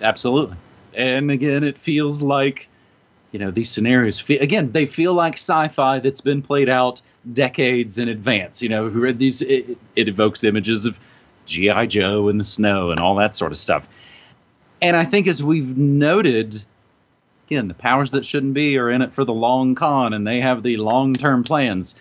Absolutely. 0.00 0.56
And 0.94 1.28
again, 1.32 1.64
it 1.64 1.76
feels 1.76 2.22
like, 2.22 2.68
you 3.32 3.40
know, 3.40 3.50
these 3.50 3.68
scenarios, 3.68 4.22
again, 4.30 4.70
they 4.70 4.86
feel 4.86 5.12
like 5.12 5.34
sci-fi 5.34 5.98
that's 5.98 6.20
been 6.20 6.40
played 6.40 6.68
out 6.68 7.02
decades 7.32 7.98
in 7.98 8.08
advance. 8.08 8.62
You 8.62 8.68
know, 8.68 8.88
these, 9.12 9.42
it, 9.42 9.76
it 9.96 10.08
evokes 10.08 10.44
images 10.44 10.86
of 10.86 10.96
G.I. 11.46 11.86
Joe 11.86 12.28
in 12.28 12.38
the 12.38 12.44
snow 12.44 12.92
and 12.92 13.00
all 13.00 13.16
that 13.16 13.34
sort 13.34 13.50
of 13.50 13.58
stuff. 13.58 13.88
And 14.80 14.96
I 14.96 15.04
think 15.04 15.26
as 15.26 15.42
we've 15.42 15.76
noted, 15.76 16.64
again, 17.48 17.66
the 17.66 17.74
powers 17.74 18.12
that 18.12 18.24
shouldn't 18.24 18.54
be 18.54 18.78
are 18.78 18.90
in 18.90 19.02
it 19.02 19.14
for 19.14 19.24
the 19.24 19.34
long 19.34 19.74
con 19.74 20.12
and 20.12 20.24
they 20.24 20.42
have 20.42 20.62
the 20.62 20.76
long 20.76 21.12
term 21.12 21.42
plans 21.42 21.98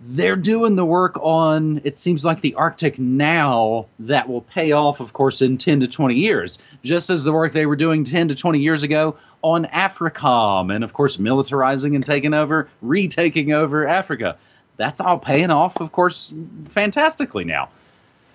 they're 0.00 0.36
doing 0.36 0.76
the 0.76 0.84
work 0.84 1.16
on 1.22 1.80
it 1.84 1.96
seems 1.96 2.24
like 2.24 2.40
the 2.40 2.54
arctic 2.54 2.98
now 2.98 3.86
that 4.00 4.28
will 4.28 4.40
pay 4.40 4.72
off 4.72 5.00
of 5.00 5.12
course 5.12 5.40
in 5.40 5.56
10 5.56 5.80
to 5.80 5.86
20 5.86 6.14
years 6.14 6.62
just 6.82 7.10
as 7.10 7.24
the 7.24 7.32
work 7.32 7.52
they 7.52 7.66
were 7.66 7.76
doing 7.76 8.04
10 8.04 8.28
to 8.28 8.34
20 8.34 8.58
years 8.58 8.82
ago 8.82 9.16
on 9.42 9.66
africom 9.66 10.74
and 10.74 10.84
of 10.84 10.92
course 10.92 11.16
militarizing 11.16 11.94
and 11.94 12.04
taking 12.04 12.34
over 12.34 12.68
retaking 12.82 13.52
over 13.52 13.86
africa. 13.86 14.36
That's 14.76 15.00
all 15.00 15.18
paying 15.18 15.50
off 15.50 15.80
of 15.80 15.92
course 15.92 16.34
fantastically 16.68 17.44
now. 17.44 17.68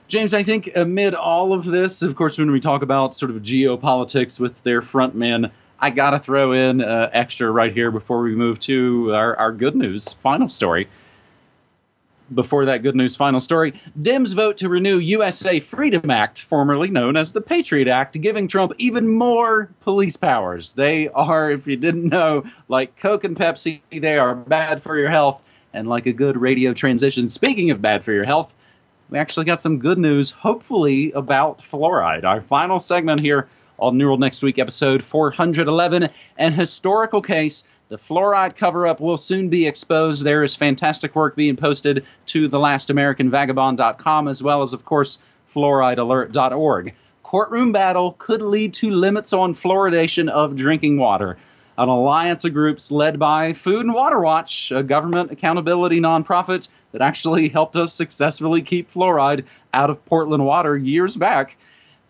James 0.08 0.34
i 0.34 0.44
think 0.44 0.72
amid 0.76 1.14
all 1.14 1.54
of 1.54 1.66
this 1.66 2.02
of 2.02 2.16
course 2.16 2.38
when 2.38 2.52
we 2.52 2.60
talk 2.60 2.82
about 2.82 3.16
sort 3.16 3.32
of 3.32 3.42
geopolitics 3.42 4.40
with 4.40 4.64
their 4.64 4.82
front 4.82 5.14
men 5.14 5.52
i 5.80 5.90
gotta 5.92 6.18
throw 6.18 6.54
in 6.54 6.82
uh, 6.82 7.10
extra 7.14 7.52
right 7.52 7.72
here 7.72 7.92
before 7.92 8.22
we 8.22 8.34
move 8.34 8.60
to 8.60 9.14
our, 9.14 9.36
our 9.36 9.52
good 9.52 9.76
news 9.76 10.14
final 10.14 10.50
story 10.50 10.88
before 12.34 12.66
that 12.66 12.84
good 12.84 12.96
news 12.96 13.16
final 13.16 13.40
story, 13.40 13.74
Dems 14.00 14.36
vote 14.36 14.58
to 14.58 14.70
renew 14.70 14.98
USA 14.98 15.60
Freedom 15.60 16.10
Act, 16.10 16.44
formerly 16.44 16.90
known 16.90 17.18
as 17.18 17.34
the 17.34 17.42
Patriot 17.42 17.88
Act, 17.88 18.20
giving 18.20 18.48
Trump 18.48 18.74
even 18.78 19.08
more 19.08 19.70
police 19.82 20.18
powers. 20.18 20.74
They 20.74 21.10
are, 21.10 21.52
if 21.52 21.68
you 21.68 21.78
didn't 21.78 22.10
know, 22.10 22.44
like 22.68 22.96
Coke 22.98 23.24
and 23.24 23.36
Pepsi, 23.36 23.82
they 23.92 24.18
are 24.18 24.36
bad 24.36 24.84
for 24.84 24.98
your 24.98 25.10
health. 25.10 25.46
And 25.72 25.88
like 25.88 26.08
a 26.08 26.14
good 26.14 26.36
radio 26.36 26.74
transition, 26.74 27.30
speaking 27.30 27.70
of 27.70 27.82
bad 27.82 28.04
for 28.04 28.12
your 28.12 28.26
health, 28.26 28.56
we 29.10 29.20
actually 29.20 29.46
got 29.46 29.62
some 29.62 29.80
good 29.80 29.98
news, 29.98 30.32
hopefully, 30.32 31.12
about 31.12 31.60
fluoride. 31.60 32.24
Our 32.24 32.42
final 32.42 32.80
segment 32.80 33.22
here 33.22 33.48
on 33.78 33.98
New 33.98 34.08
World 34.08 34.20
Next 34.20 34.44
Week, 34.44 34.60
episode 34.60 35.04
411, 35.04 36.10
an 36.38 36.54
historical 36.54 37.22
case 37.22 37.66
the 37.90 37.98
fluoride 37.98 38.56
cover 38.56 38.86
up 38.86 39.00
will 39.00 39.18
soon 39.18 39.50
be 39.50 39.66
exposed. 39.66 40.24
There 40.24 40.44
is 40.44 40.56
fantastic 40.56 41.16
work 41.16 41.36
being 41.36 41.56
posted 41.56 42.06
to 42.28 42.48
thelastamericanvagabond.com 42.48 44.28
as 44.28 44.44
well 44.44 44.62
as, 44.62 44.74
of 44.74 44.86
course, 44.86 45.18
fluoridealert.org. 45.56 46.94
Courtroom 47.24 47.72
battle 47.72 48.16
could 48.20 48.44
lead 48.44 48.76
to 48.76 48.92
limits 48.92 49.34
on 49.34 49.56
fluoridation 49.56 50.30
of 50.30 50.56
drinking 50.56 51.00
water. 51.00 51.38
An 51.80 51.90
alliance 51.90 52.46
of 52.46 52.54
groups 52.54 52.92
led 52.92 53.18
by 53.18 53.54
Food 53.54 53.86
and 53.86 53.96
Water 53.96 54.20
Watch, 54.20 54.72
a 54.72 54.84
government 54.84 55.32
accountability 55.32 56.00
nonprofit 56.00 56.70
that 56.92 57.02
actually 57.02 57.50
helped 57.50 57.76
us 57.76 57.92
successfully 57.92 58.62
keep 58.62 58.92
fluoride 58.92 59.46
out 59.74 59.90
of 59.90 60.06
Portland 60.06 60.46
water 60.46 60.78
years 60.78 61.16
back. 61.16 61.58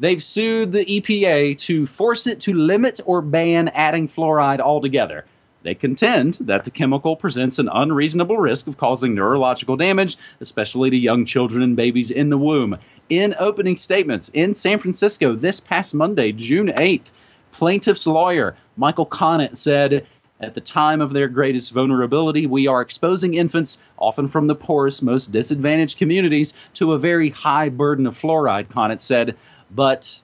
They've 0.01 0.21
sued 0.21 0.73
the 0.73 0.83
EPA 0.83 1.57
to 1.59 1.85
force 1.85 2.27
it 2.27 2.41
to 2.41 2.53
limit 2.53 2.99
or 3.05 3.21
ban 3.21 3.69
adding 3.69 4.09
fluoride 4.09 4.59
altogether. 4.59 5.23
They 5.61 5.75
contend 5.75 6.35
that 6.41 6.63
the 6.63 6.71
chemical 6.71 7.15
presents 7.17 7.59
an 7.59 7.69
unreasonable 7.71 8.37
risk 8.37 8.67
of 8.67 8.77
causing 8.77 9.13
neurological 9.13 9.75
damage, 9.75 10.17
especially 10.39 10.89
to 10.89 10.97
young 10.97 11.25
children 11.25 11.61
and 11.61 11.75
babies 11.75 12.11
in 12.11 12.29
the 12.29 12.37
womb. 12.37 12.77
In 13.09 13.35
opening 13.39 13.75
statements 13.75 14.29
in 14.29 14.53
San 14.53 14.79
Francisco 14.79 15.35
this 15.35 15.59
past 15.59 15.93
Monday, 15.93 16.31
June 16.31 16.67
8th, 16.67 17.11
plaintiff's 17.51 18.07
lawyer 18.07 18.55
Michael 18.77 19.05
Connett 19.05 19.57
said, 19.57 20.07
at 20.39 20.53
the 20.53 20.61
time 20.61 21.01
of 21.01 21.11
their 21.11 21.27
greatest 21.27 21.73
vulnerability, 21.73 22.45
we 22.45 22.65
are 22.67 22.81
exposing 22.81 23.33
infants, 23.33 23.77
often 23.97 24.29
from 24.29 24.47
the 24.47 24.55
poorest, 24.55 25.03
most 25.03 25.33
disadvantaged 25.33 25.97
communities, 25.97 26.53
to 26.75 26.93
a 26.93 26.99
very 26.99 27.27
high 27.27 27.67
burden 27.67 28.07
of 28.07 28.17
fluoride, 28.17 28.69
Connett 28.69 29.01
said. 29.01 29.35
But 29.69 30.21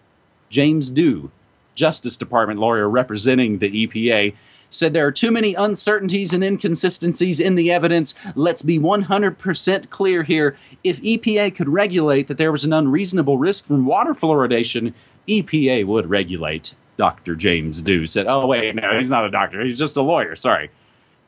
James 0.50 0.90
Dew, 0.90 1.30
Justice 1.76 2.16
Department 2.16 2.62
lawyer 2.62 2.90
representing 2.90 3.58
the 3.58 3.88
EPA, 3.88 4.34
said 4.76 4.94
there 4.94 5.08
are 5.08 5.12
too 5.12 5.32
many 5.32 5.54
uncertainties 5.54 6.34
and 6.34 6.44
inconsistencies 6.44 7.40
in 7.40 7.56
the 7.56 7.72
evidence. 7.72 8.16
Let's 8.36 8.62
be 8.62 8.80
100% 8.80 9.90
clear 9.90 10.24
here. 10.24 10.58
If 10.84 11.02
EPA 11.02 11.56
could 11.56 11.70
regulate 11.70 12.28
that 12.28 12.38
there 12.38 12.52
was 12.52 12.66
an 12.66 12.74
unreasonable 12.74 13.38
risk 13.38 13.68
from 13.68 13.86
water 13.86 14.14
fluoridation, 14.14 14.94
EPA 15.28 15.86
would 15.86 16.10
regulate. 16.10 16.76
Dr. 16.98 17.36
James 17.36 17.82
Dew 17.82 18.06
said, 18.06 18.28
Oh, 18.28 18.48
wait, 18.48 18.76
no, 18.76 18.96
he's 18.96 19.10
not 19.10 19.26
a 19.26 19.32
doctor. 19.32 19.64
He's 19.64 19.80
just 19.80 19.98
a 19.98 20.02
lawyer. 20.02 20.36
Sorry. 20.36 20.70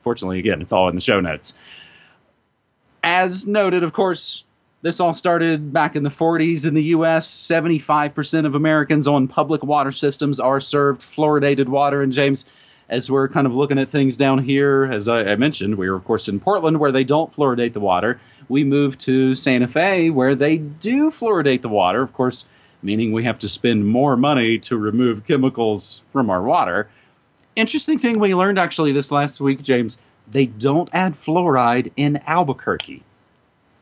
Fortunately, 0.02 0.38
again, 0.38 0.62
it's 0.62 0.72
all 0.72 0.88
in 0.88 0.94
the 0.94 1.00
show 1.00 1.20
notes. 1.20 1.54
As 3.02 3.46
noted, 3.46 3.82
of 3.82 3.92
course, 3.92 4.44
this 4.80 5.00
all 5.00 5.12
started 5.12 5.72
back 5.72 5.96
in 5.96 6.04
the 6.04 6.10
40s 6.10 6.66
in 6.66 6.74
the 6.74 6.82
US. 6.84 7.28
75% 7.28 8.46
of 8.46 8.54
Americans 8.54 9.08
on 9.08 9.26
public 9.26 9.62
water 9.62 9.90
systems 9.90 10.38
are 10.38 10.60
served 10.60 11.02
fluoridated 11.02 11.66
water. 11.66 12.00
And 12.00 12.12
James, 12.12 12.46
as 12.88 13.10
we're 13.10 13.28
kind 13.28 13.46
of 13.46 13.54
looking 13.54 13.78
at 13.78 13.90
things 13.90 14.16
down 14.16 14.38
here, 14.38 14.88
as 14.90 15.08
I, 15.08 15.32
I 15.32 15.36
mentioned, 15.36 15.76
we 15.76 15.88
are 15.88 15.94
of 15.94 16.04
course 16.04 16.28
in 16.28 16.40
Portland 16.40 16.80
where 16.80 16.92
they 16.92 17.04
don't 17.04 17.32
fluoridate 17.32 17.72
the 17.72 17.80
water. 17.80 18.20
We 18.48 18.64
moved 18.64 19.00
to 19.00 19.34
Santa 19.34 19.68
Fe 19.68 20.10
where 20.10 20.34
they 20.34 20.56
do 20.56 21.10
fluoridate 21.10 21.62
the 21.62 21.68
water, 21.68 22.02
of 22.02 22.12
course, 22.12 22.48
meaning 22.82 23.12
we 23.12 23.24
have 23.24 23.40
to 23.40 23.48
spend 23.48 23.86
more 23.86 24.16
money 24.16 24.58
to 24.60 24.76
remove 24.76 25.26
chemicals 25.26 26.04
from 26.12 26.30
our 26.30 26.42
water. 26.42 26.88
Interesting 27.56 27.98
thing 27.98 28.20
we 28.20 28.34
learned 28.34 28.58
actually 28.58 28.92
this 28.92 29.10
last 29.10 29.40
week, 29.40 29.62
James, 29.62 30.00
they 30.30 30.46
don't 30.46 30.88
add 30.92 31.14
fluoride 31.14 31.92
in 31.96 32.20
Albuquerque 32.26 33.02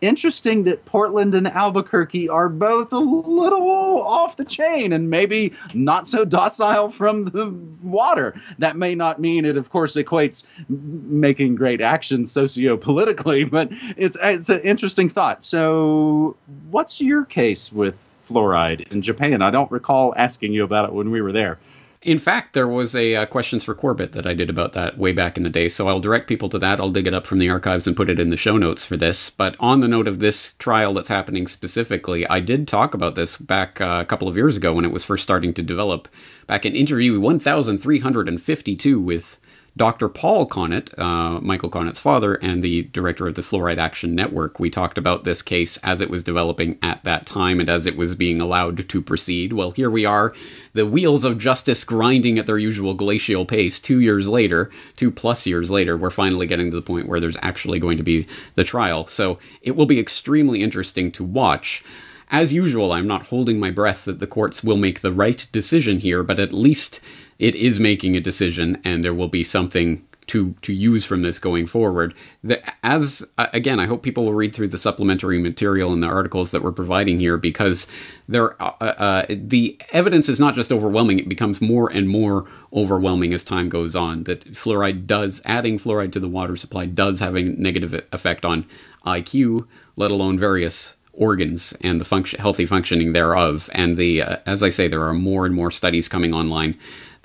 interesting 0.00 0.64
that 0.64 0.84
Portland 0.84 1.34
and 1.34 1.46
Albuquerque 1.46 2.28
are 2.28 2.48
both 2.48 2.92
a 2.92 2.98
little 2.98 4.02
off 4.02 4.36
the 4.36 4.44
chain 4.44 4.92
and 4.92 5.10
maybe 5.10 5.52
not 5.74 6.06
so 6.06 6.24
docile 6.24 6.90
from 6.90 7.26
the 7.26 7.50
water. 7.82 8.40
That 8.58 8.76
may 8.76 8.94
not 8.94 9.20
mean 9.20 9.44
it, 9.44 9.56
of 9.56 9.70
course, 9.70 9.96
equates 9.96 10.46
making 10.68 11.56
great 11.56 11.80
action 11.80 12.26
socio-politically, 12.26 13.44
but 13.56 13.68
it's 13.96 14.16
it's 14.22 14.48
an 14.48 14.60
interesting 14.62 15.08
thought. 15.08 15.44
So, 15.44 16.36
what's 16.70 17.00
your 17.00 17.24
case 17.24 17.72
with 17.72 17.96
fluoride 18.28 18.90
in 18.92 19.02
Japan? 19.02 19.42
I 19.42 19.50
don't 19.50 19.70
recall 19.70 20.14
asking 20.16 20.52
you 20.52 20.64
about 20.64 20.88
it 20.88 20.92
when 20.92 21.10
we 21.10 21.20
were 21.20 21.32
there. 21.32 21.58
In 22.02 22.18
fact, 22.18 22.52
there 22.52 22.68
was 22.68 22.94
a 22.94 23.16
uh, 23.16 23.26
questions 23.26 23.64
for 23.64 23.74
Corbett 23.74 24.12
that 24.12 24.26
I 24.26 24.34
did 24.34 24.50
about 24.50 24.74
that 24.74 24.98
way 24.98 25.12
back 25.12 25.36
in 25.36 25.42
the 25.42 25.50
day, 25.50 25.68
so 25.68 25.88
I'll 25.88 26.00
direct 26.00 26.28
people 26.28 26.48
to 26.50 26.58
that. 26.58 26.78
I'll 26.78 26.90
dig 26.90 27.06
it 27.06 27.14
up 27.14 27.26
from 27.26 27.38
the 27.38 27.48
archives 27.48 27.86
and 27.86 27.96
put 27.96 28.10
it 28.10 28.18
in 28.18 28.30
the 28.30 28.36
show 28.36 28.58
notes 28.58 28.84
for 28.84 28.96
this. 28.96 29.30
But 29.30 29.56
on 29.58 29.80
the 29.80 29.88
note 29.88 30.06
of 30.06 30.18
this 30.18 30.54
trial 30.58 30.94
that's 30.94 31.08
happening 31.08 31.46
specifically, 31.46 32.26
I 32.28 32.40
did 32.40 32.68
talk 32.68 32.94
about 32.94 33.14
this 33.14 33.36
back 33.36 33.80
uh, 33.80 33.98
a 34.02 34.04
couple 34.04 34.28
of 34.28 34.36
years 34.36 34.56
ago 34.56 34.72
when 34.74 34.84
it 34.84 34.92
was 34.92 35.04
first 35.04 35.22
starting 35.22 35.52
to 35.54 35.62
develop. 35.62 36.08
Back 36.46 36.64
in 36.64 36.76
interview 36.76 37.18
1352 37.18 39.00
with 39.00 39.40
Dr. 39.76 40.08
Paul 40.08 40.48
Connett, 40.48 40.98
uh, 40.98 41.38
Michael 41.40 41.68
Connett's 41.68 41.98
father, 41.98 42.34
and 42.36 42.62
the 42.62 42.84
director 42.84 43.26
of 43.26 43.34
the 43.34 43.42
Fluoride 43.42 43.76
Action 43.76 44.14
Network. 44.14 44.58
We 44.58 44.70
talked 44.70 44.96
about 44.96 45.24
this 45.24 45.42
case 45.42 45.76
as 45.78 46.00
it 46.00 46.08
was 46.08 46.22
developing 46.22 46.78
at 46.82 47.04
that 47.04 47.26
time 47.26 47.60
and 47.60 47.68
as 47.68 47.84
it 47.84 47.96
was 47.96 48.14
being 48.14 48.40
allowed 48.40 48.88
to 48.88 49.02
proceed. 49.02 49.52
Well, 49.52 49.72
here 49.72 49.90
we 49.90 50.06
are, 50.06 50.34
the 50.72 50.86
wheels 50.86 51.24
of 51.24 51.36
justice 51.36 51.84
grinding 51.84 52.38
at 52.38 52.46
their 52.46 52.56
usual 52.56 52.94
glacial 52.94 53.44
pace. 53.44 53.78
Two 53.78 54.00
years 54.00 54.26
later, 54.26 54.70
two 54.96 55.10
plus 55.10 55.46
years 55.46 55.70
later, 55.70 55.94
we're 55.94 56.10
finally 56.10 56.46
getting 56.46 56.70
to 56.70 56.76
the 56.76 56.82
point 56.82 57.06
where 57.06 57.20
there's 57.20 57.36
actually 57.42 57.78
going 57.78 57.98
to 57.98 58.02
be 58.02 58.26
the 58.54 58.64
trial. 58.64 59.06
So 59.06 59.38
it 59.60 59.76
will 59.76 59.86
be 59.86 60.00
extremely 60.00 60.62
interesting 60.62 61.12
to 61.12 61.24
watch. 61.24 61.84
As 62.30 62.52
usual, 62.52 62.92
I'm 62.92 63.06
not 63.06 63.26
holding 63.26 63.60
my 63.60 63.70
breath 63.70 64.04
that 64.06 64.20
the 64.20 64.26
courts 64.26 64.64
will 64.64 64.76
make 64.76 65.00
the 65.00 65.12
right 65.12 65.46
decision 65.52 66.00
here, 66.00 66.22
but 66.22 66.40
at 66.40 66.52
least 66.52 67.00
it 67.38 67.54
is 67.54 67.78
making 67.80 68.16
a 68.16 68.20
decision 68.20 68.80
and 68.84 69.04
there 69.04 69.14
will 69.14 69.28
be 69.28 69.44
something 69.44 70.06
to 70.26 70.54
to 70.62 70.72
use 70.72 71.04
from 71.04 71.22
this 71.22 71.38
going 71.38 71.66
forward. 71.66 72.14
The, 72.42 72.60
as 72.84 73.24
uh, 73.38 73.46
again, 73.52 73.78
I 73.78 73.86
hope 73.86 74.02
people 74.02 74.24
will 74.24 74.34
read 74.34 74.54
through 74.54 74.68
the 74.68 74.78
supplementary 74.78 75.38
material 75.38 75.92
and 75.92 76.02
the 76.02 76.08
articles 76.08 76.50
that 76.50 76.62
we're 76.62 76.72
providing 76.72 77.20
here 77.20 77.36
because 77.36 77.86
there 78.28 78.60
uh, 78.62 78.74
uh, 78.80 79.26
the 79.28 79.80
evidence 79.92 80.28
is 80.28 80.40
not 80.40 80.54
just 80.54 80.72
overwhelming; 80.72 81.18
it 81.18 81.28
becomes 81.28 81.60
more 81.60 81.90
and 81.90 82.08
more 82.08 82.46
overwhelming 82.72 83.32
as 83.32 83.44
time 83.44 83.68
goes 83.68 83.94
on. 83.94 84.24
That 84.24 84.52
fluoride 84.52 85.06
does 85.06 85.40
adding 85.44 85.78
fluoride 85.78 86.12
to 86.12 86.20
the 86.20 86.28
water 86.28 86.56
supply 86.56 86.86
does 86.86 87.20
have 87.20 87.36
a 87.36 87.42
negative 87.42 88.04
effect 88.12 88.44
on 88.44 88.66
IQ, 89.04 89.66
let 89.96 90.10
alone 90.10 90.38
various 90.38 90.94
organs 91.12 91.72
and 91.80 91.98
the 91.98 92.04
function, 92.04 92.38
healthy 92.38 92.66
functioning 92.66 93.12
thereof. 93.12 93.70
And 93.72 93.96
the 93.96 94.22
uh, 94.22 94.36
as 94.44 94.62
I 94.62 94.70
say, 94.70 94.88
there 94.88 95.04
are 95.04 95.14
more 95.14 95.46
and 95.46 95.54
more 95.54 95.70
studies 95.70 96.08
coming 96.08 96.34
online 96.34 96.76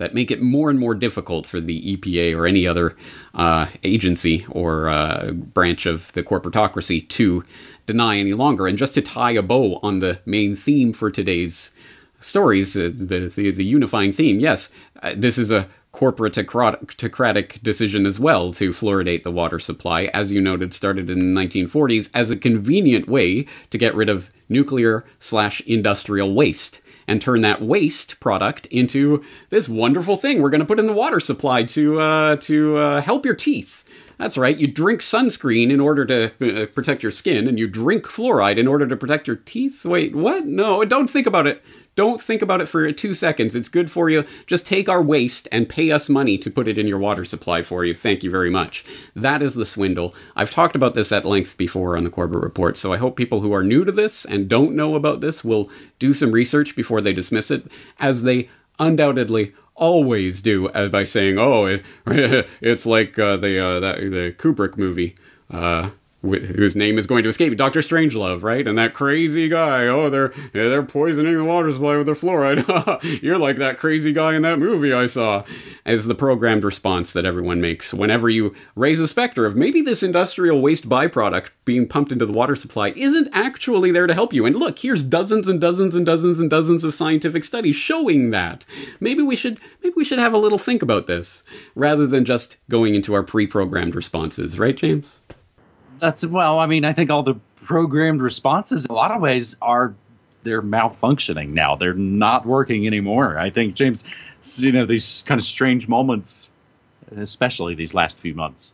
that 0.01 0.15
make 0.15 0.31
it 0.31 0.41
more 0.41 0.69
and 0.69 0.79
more 0.79 0.95
difficult 0.95 1.45
for 1.45 1.59
the 1.59 1.95
EPA 1.95 2.35
or 2.35 2.47
any 2.47 2.65
other 2.65 2.97
uh, 3.35 3.67
agency 3.83 4.45
or 4.49 4.89
uh, 4.89 5.31
branch 5.31 5.85
of 5.85 6.11
the 6.13 6.23
corporatocracy 6.23 7.07
to 7.07 7.45
deny 7.85 8.17
any 8.17 8.33
longer. 8.33 8.65
And 8.65 8.77
just 8.77 8.95
to 8.95 9.01
tie 9.01 9.31
a 9.31 9.43
bow 9.43 9.79
on 9.83 9.99
the 9.99 10.19
main 10.25 10.55
theme 10.55 10.91
for 10.91 11.11
today's 11.11 11.71
stories, 12.19 12.75
uh, 12.75 12.91
the, 12.93 13.31
the, 13.33 13.51
the 13.51 13.63
unifying 13.63 14.11
theme, 14.11 14.39
yes, 14.39 14.71
uh, 15.03 15.13
this 15.15 15.37
is 15.37 15.51
a 15.51 15.67
corporatocratic 15.93 17.61
decision 17.61 18.05
as 18.05 18.19
well 18.19 18.53
to 18.53 18.71
fluoridate 18.71 19.23
the 19.23 19.31
water 19.31 19.59
supply, 19.59 20.05
as 20.13 20.31
you 20.31 20.41
noted, 20.41 20.73
started 20.73 21.09
in 21.09 21.19
the 21.35 21.41
1940s 21.41 22.09
as 22.13 22.31
a 22.31 22.37
convenient 22.37 23.07
way 23.07 23.45
to 23.69 23.77
get 23.77 23.93
rid 23.93 24.09
of 24.09 24.31
nuclear 24.49 25.05
slash 25.19 25.61
industrial 25.61 26.33
waste 26.33 26.80
and 27.07 27.21
turn 27.21 27.41
that 27.41 27.61
waste 27.61 28.19
product 28.19 28.65
into 28.67 29.23
this 29.49 29.67
wonderful 29.67 30.17
thing 30.17 30.41
we're 30.41 30.49
going 30.49 30.59
to 30.59 30.65
put 30.65 30.79
in 30.79 30.87
the 30.87 30.93
water 30.93 31.19
supply 31.19 31.63
to 31.63 31.99
uh, 31.99 32.35
to 32.37 32.77
uh, 32.77 33.01
help 33.01 33.25
your 33.25 33.35
teeth. 33.35 33.80
That's 34.21 34.37
right. 34.37 34.55
You 34.55 34.67
drink 34.67 35.01
sunscreen 35.01 35.71
in 35.71 35.79
order 35.79 36.05
to 36.05 36.25
uh, 36.25 36.67
protect 36.67 37.01
your 37.01 37.11
skin, 37.11 37.47
and 37.47 37.57
you 37.57 37.67
drink 37.67 38.05
fluoride 38.05 38.57
in 38.57 38.67
order 38.67 38.85
to 38.85 38.95
protect 38.95 39.25
your 39.25 39.37
teeth. 39.37 39.83
Wait, 39.83 40.15
what? 40.15 40.45
No, 40.45 40.85
don't 40.85 41.09
think 41.09 41.25
about 41.25 41.47
it. 41.47 41.63
Don't 41.95 42.21
think 42.21 42.43
about 42.43 42.61
it 42.61 42.67
for 42.67 42.91
two 42.91 43.15
seconds. 43.15 43.55
It's 43.55 43.67
good 43.67 43.89
for 43.89 44.11
you. 44.11 44.23
Just 44.45 44.67
take 44.67 44.87
our 44.87 45.01
waste 45.01 45.47
and 45.51 45.67
pay 45.67 45.89
us 45.89 46.07
money 46.07 46.37
to 46.37 46.51
put 46.51 46.67
it 46.67 46.77
in 46.77 46.85
your 46.85 46.99
water 46.99 47.25
supply 47.25 47.63
for 47.63 47.83
you. 47.83 47.95
Thank 47.95 48.23
you 48.23 48.29
very 48.29 48.51
much. 48.51 48.85
That 49.15 49.41
is 49.41 49.55
the 49.55 49.65
swindle. 49.65 50.13
I've 50.35 50.51
talked 50.51 50.75
about 50.75 50.93
this 50.93 51.11
at 51.11 51.25
length 51.25 51.57
before 51.57 51.97
on 51.97 52.03
the 52.03 52.11
Corbett 52.11 52.43
Report, 52.43 52.77
so 52.77 52.93
I 52.93 52.97
hope 52.97 53.15
people 53.15 53.41
who 53.41 53.53
are 53.53 53.63
new 53.63 53.83
to 53.85 53.91
this 53.91 54.23
and 54.23 54.47
don't 54.47 54.75
know 54.75 54.93
about 54.93 55.21
this 55.21 55.43
will 55.43 55.67
do 55.97 56.13
some 56.13 56.31
research 56.31 56.75
before 56.75 57.01
they 57.01 57.11
dismiss 57.11 57.49
it, 57.49 57.65
as 57.99 58.21
they 58.21 58.49
undoubtedly 58.77 59.53
always 59.81 60.41
do 60.41 60.69
uh, 60.69 60.87
by 60.87 61.03
saying, 61.03 61.37
"Oh, 61.37 61.65
it, 61.65 61.83
it's 62.61 62.85
like 62.85 63.19
uh, 63.19 63.35
the 63.35 63.59
uh, 63.59 63.79
that, 63.81 63.97
the 63.97 64.33
Kubrick 64.37 64.77
movie." 64.77 65.15
Uh, 65.49 65.89
whose 66.21 66.75
name 66.75 66.99
is 66.99 67.07
going 67.07 67.23
to 67.23 67.29
escape 67.29 67.49
me, 67.49 67.55
Doctor 67.55 67.79
Strangelove, 67.79 68.43
right? 68.43 68.67
And 68.67 68.77
that 68.77 68.93
crazy 68.93 69.47
guy. 69.49 69.87
Oh, 69.87 70.09
they're 70.09 70.29
they're 70.53 70.83
poisoning 70.83 71.35
the 71.35 71.43
water 71.43 71.71
supply 71.71 71.97
with 71.97 72.05
their 72.05 72.15
fluoride. 72.15 73.21
You're 73.23 73.39
like 73.39 73.57
that 73.57 73.77
crazy 73.77 74.13
guy 74.13 74.35
in 74.35 74.43
that 74.43 74.59
movie 74.59 74.93
I 74.93 75.07
saw. 75.07 75.43
As 75.83 76.05
the 76.05 76.15
programmed 76.15 76.63
response 76.63 77.11
that 77.13 77.25
everyone 77.25 77.59
makes 77.59 77.93
whenever 77.93 78.29
you 78.29 78.53
raise 78.75 78.99
the 78.99 79.07
specter 79.07 79.45
of 79.47 79.55
maybe 79.55 79.81
this 79.81 80.03
industrial 80.03 80.61
waste 80.61 80.87
byproduct 80.87 81.49
being 81.65 81.87
pumped 81.87 82.11
into 82.11 82.25
the 82.25 82.33
water 82.33 82.55
supply 82.55 82.89
isn't 82.95 83.29
actually 83.33 83.91
there 83.91 84.07
to 84.07 84.13
help 84.13 84.31
you. 84.31 84.45
And 84.45 84.55
look, 84.55 84.79
here's 84.79 85.03
dozens 85.03 85.47
and 85.47 85.59
dozens 85.59 85.95
and 85.95 86.05
dozens 86.05 86.39
and 86.39 86.49
dozens 86.49 86.83
of 86.83 86.93
scientific 86.93 87.43
studies 87.43 87.75
showing 87.75 88.29
that. 88.29 88.63
Maybe 88.99 89.23
we 89.23 89.35
should 89.35 89.59
maybe 89.83 89.95
we 89.97 90.05
should 90.05 90.19
have 90.19 90.33
a 90.33 90.37
little 90.37 90.59
think 90.59 90.83
about 90.83 91.07
this 91.07 91.43
rather 91.73 92.05
than 92.05 92.25
just 92.25 92.57
going 92.69 92.93
into 92.93 93.15
our 93.15 93.23
pre-programmed 93.23 93.95
responses, 93.95 94.59
right, 94.59 94.77
James? 94.77 95.19
That's 96.01 96.25
well, 96.25 96.57
I 96.57 96.65
mean, 96.65 96.83
I 96.83 96.93
think 96.93 97.11
all 97.11 97.21
the 97.21 97.35
programmed 97.57 98.21
responses 98.21 98.87
a 98.89 98.93
lot 98.93 99.11
of 99.11 99.21
ways 99.21 99.55
are 99.61 99.93
they're 100.41 100.63
malfunctioning 100.63 101.49
now. 101.49 101.75
They're 101.75 101.93
not 101.93 102.43
working 102.43 102.87
anymore. 102.87 103.37
I 103.37 103.51
think 103.51 103.75
James, 103.75 104.03
you 104.55 104.71
know, 104.71 104.87
these 104.87 105.23
kind 105.27 105.39
of 105.39 105.45
strange 105.45 105.87
moments, 105.87 106.51
especially 107.15 107.75
these 107.75 107.93
last 107.93 108.17
few 108.17 108.33
months, 108.33 108.73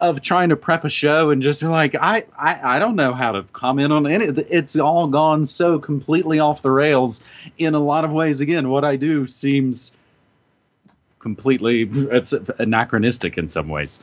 of 0.00 0.22
trying 0.22 0.48
to 0.48 0.56
prep 0.56 0.86
a 0.86 0.88
show 0.88 1.28
and 1.28 1.42
just 1.42 1.62
like 1.62 1.94
I, 1.94 2.24
I 2.38 2.76
I 2.76 2.78
don't 2.78 2.96
know 2.96 3.12
how 3.12 3.32
to 3.32 3.42
comment 3.42 3.92
on 3.92 4.06
any. 4.06 4.24
It's 4.24 4.78
all 4.78 5.08
gone 5.08 5.44
so 5.44 5.78
completely 5.78 6.38
off 6.38 6.62
the 6.62 6.70
rails 6.70 7.22
in 7.58 7.74
a 7.74 7.80
lot 7.80 8.06
of 8.06 8.12
ways. 8.12 8.40
Again, 8.40 8.70
what 8.70 8.82
I 8.82 8.96
do 8.96 9.26
seems 9.26 9.94
completely 11.18 11.82
it's 11.82 12.32
anachronistic 12.58 13.36
in 13.36 13.46
some 13.46 13.68
ways 13.68 14.02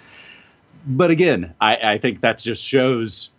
but 0.88 1.12
again, 1.12 1.54
I, 1.60 1.76
I 1.76 1.98
think 1.98 2.22
that 2.22 2.38
just 2.38 2.64
shows 2.64 3.30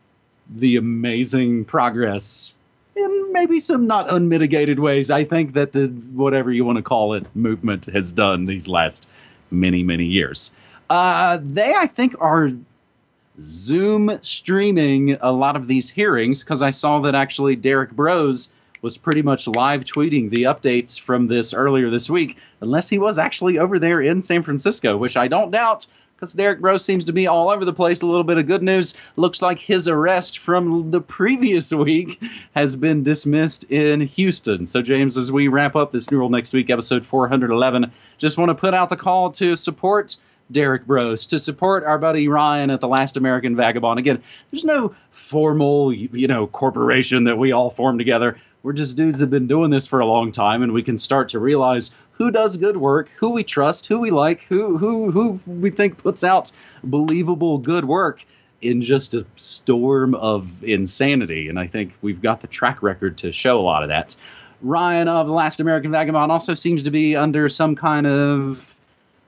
the 0.49 0.77
amazing 0.77 1.65
progress 1.65 2.57
in 2.95 3.33
maybe 3.33 3.61
some 3.61 3.87
not 3.87 4.13
unmitigated 4.13 4.79
ways. 4.79 5.11
I 5.11 5.25
think 5.25 5.55
that 5.55 5.73
the 5.73 5.87
whatever 5.87 6.53
you 6.53 6.65
want 6.65 6.77
to 6.77 6.83
call 6.83 7.15
it 7.15 7.25
movement 7.35 7.87
has 7.87 8.13
done 8.13 8.45
these 8.45 8.69
last 8.69 9.11
many 9.51 9.83
many 9.83 10.05
years. 10.05 10.53
Uh, 10.91 11.39
they 11.41 11.75
I 11.75 11.87
think 11.87 12.17
are 12.21 12.51
Zoom 13.41 14.19
streaming 14.23 15.13
a 15.21 15.33
lot 15.33 15.57
of 15.57 15.69
these 15.69 15.91
hearings 15.91 16.43
because 16.43 16.63
I 16.63 16.73
saw 16.73 17.01
that 17.01 17.15
actually 17.15 17.57
Derrick 17.57 17.93
Broze 17.93 18.51
was 18.83 18.97
pretty 18.97 19.23
much 19.23 19.49
live 19.49 19.85
tweeting 19.85 20.31
the 20.31 20.45
updates 20.45 21.01
from 21.01 21.27
this 21.27 21.53
earlier 21.53 21.91
this 21.91 22.09
week, 22.09 22.37
unless 22.61 22.89
he 22.89 22.99
was 22.99 23.19
actually 23.19 23.59
over 23.59 23.79
there 23.79 24.01
in 24.01 24.23
San 24.23 24.43
Francisco, 24.43 24.97
which 24.97 25.17
I 25.17 25.29
don't 25.29 25.51
doubt 25.51 25.87
because 26.19 26.33
Derrick 26.33 26.61
Broze 26.61 26.85
seems 26.85 27.05
to 27.05 27.13
be 27.13 27.29
all 27.29 27.49
over 27.49 27.65
the 27.65 27.73
place. 27.73 28.03
A 28.03 28.07
little 28.07 28.25
bit 28.25 28.39
of 28.39 28.47
good 28.49 28.63
news. 28.63 28.97
Looks 29.15 29.41
like 29.41 29.61
his 29.61 29.87
arrest 29.87 30.41
from 30.41 30.91
the 30.91 31.01
previous 31.01 31.73
week 31.73 32.21
has 32.57 32.75
been 32.75 33.05
dismissed 33.05 33.71
in 33.71 34.01
Houston. 34.01 34.67
So, 34.67 34.83
James, 34.83 35.17
as 35.17 35.31
we 35.31 35.47
wrap 35.47 35.77
up 35.77 35.93
this 35.93 36.11
New 36.11 36.19
World 36.19 36.33
Next 36.33 36.53
Week, 36.53 36.71
episode 36.71 37.07
411, 37.07 37.93
just 38.19 38.37
want 38.37 38.49
to 38.49 38.57
put 38.57 38.75
out 38.75 38.89
the 38.89 38.97
call 38.97 39.31
to 39.33 39.55
support 39.55 40.17
Derrick 40.51 40.87
Broze, 40.87 41.27
to 41.27 41.39
support 41.39 41.85
our 41.85 41.99
buddy 41.99 42.27
Ryan 42.27 42.71
at 42.71 42.81
the 42.81 42.89
Last 42.89 43.17
American 43.17 43.55
Vagabond. 43.55 44.01
Again, 44.01 44.21
there's 44.51 44.65
no 44.65 44.95
formal, 45.11 45.93
you 45.93 46.27
know, 46.27 46.49
corporation 46.49 47.25
that 47.25 47.39
we 47.39 47.53
all 47.53 47.71
form 47.71 47.97
together. 47.97 48.39
We're 48.69 48.75
just 48.75 48.99
dudes 48.99 49.21
that 49.21 49.23
have 49.23 49.31
been 49.31 49.47
doing 49.47 49.71
this 49.71 49.87
for 49.87 50.01
a 50.01 50.05
long 50.05 50.31
time, 50.31 50.63
and 50.63 50.73
we 50.73 50.83
can 50.83 50.99
start 50.99 51.31
to 51.31 51.39
realize 51.39 51.95
who 52.13 52.31
does 52.31 52.59
good 52.59 52.77
work, 52.77 53.09
who 53.17 53.31
we 53.31 53.43
trust, 53.43 53.87
who 53.87 53.99
we 53.99 54.11
like, 54.11 54.43
who 54.43 54.77
who 54.77 55.11
who 55.11 55.41
we 55.47 55.71
think 55.71 55.97
puts 55.97 56.23
out 56.23 56.53
believable 56.85 57.57
good 57.57 57.87
work 57.87 58.27
in 58.61 58.83
just 58.83 59.15
a 59.15 59.25
storm 59.37 60.15
of 60.15 60.63
insanity. 60.63 61.49
And 61.49 61.59
I 61.59 61.67
think 61.67 61.95
we've 62.03 62.21
got 62.21 62.43
the 62.43 62.47
track 62.47 62.83
record 62.83 63.17
to 63.17 63.33
show 63.33 63.59
a 63.59 63.65
lot 63.65 63.85
of 63.85 63.89
that. 63.89 64.15
Ryan 64.61 65.09
of 65.09 65.29
the 65.29 65.33
Last 65.33 65.61
American 65.61 65.91
Vagabond 65.91 66.31
also 66.31 66.53
seems 66.53 66.83
to 66.83 66.91
be 66.91 67.17
under 67.17 67.49
some 67.49 67.75
kind 67.75 68.07
of 68.07 68.77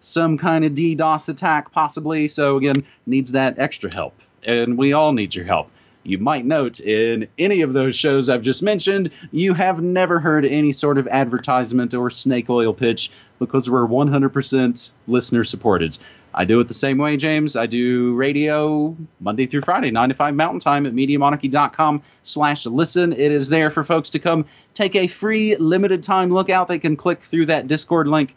some 0.02 0.36
kind 0.36 0.66
of 0.66 0.72
DDoS 0.72 1.30
attack, 1.30 1.72
possibly. 1.72 2.28
So 2.28 2.58
again, 2.58 2.84
needs 3.06 3.32
that 3.32 3.58
extra 3.58 3.90
help, 3.90 4.20
and 4.44 4.76
we 4.76 4.92
all 4.92 5.14
need 5.14 5.34
your 5.34 5.46
help. 5.46 5.70
You 6.02 6.18
might 6.18 6.46
note 6.46 6.80
in 6.80 7.28
any 7.38 7.60
of 7.60 7.72
those 7.72 7.94
shows 7.94 8.30
I've 8.30 8.42
just 8.42 8.62
mentioned, 8.62 9.10
you 9.32 9.52
have 9.52 9.82
never 9.82 10.18
heard 10.18 10.46
any 10.46 10.72
sort 10.72 10.96
of 10.96 11.06
advertisement 11.06 11.92
or 11.92 12.10
snake 12.10 12.48
oil 12.48 12.72
pitch 12.72 13.10
because 13.38 13.68
we're 13.68 13.86
100% 13.86 14.92
listener 15.06 15.44
supported. 15.44 15.98
I 16.32 16.44
do 16.44 16.60
it 16.60 16.68
the 16.68 16.74
same 16.74 16.98
way, 16.98 17.16
James. 17.16 17.56
I 17.56 17.66
do 17.66 18.14
radio 18.14 18.96
Monday 19.18 19.46
through 19.46 19.62
Friday, 19.62 19.90
9 19.90 20.10
to 20.10 20.14
5 20.14 20.34
Mountain 20.34 20.60
Time 20.60 20.86
at 20.86 20.94
MediaMonarchy.com 20.94 22.02
slash 22.22 22.66
listen. 22.66 23.12
It 23.12 23.32
is 23.32 23.48
there 23.48 23.70
for 23.70 23.82
folks 23.82 24.10
to 24.10 24.20
come 24.20 24.46
take 24.72 24.94
a 24.94 25.06
free 25.06 25.56
limited 25.56 26.02
time 26.02 26.30
look 26.30 26.48
out. 26.48 26.68
They 26.68 26.78
can 26.78 26.96
click 26.96 27.22
through 27.22 27.46
that 27.46 27.66
Discord 27.66 28.06
link 28.06 28.34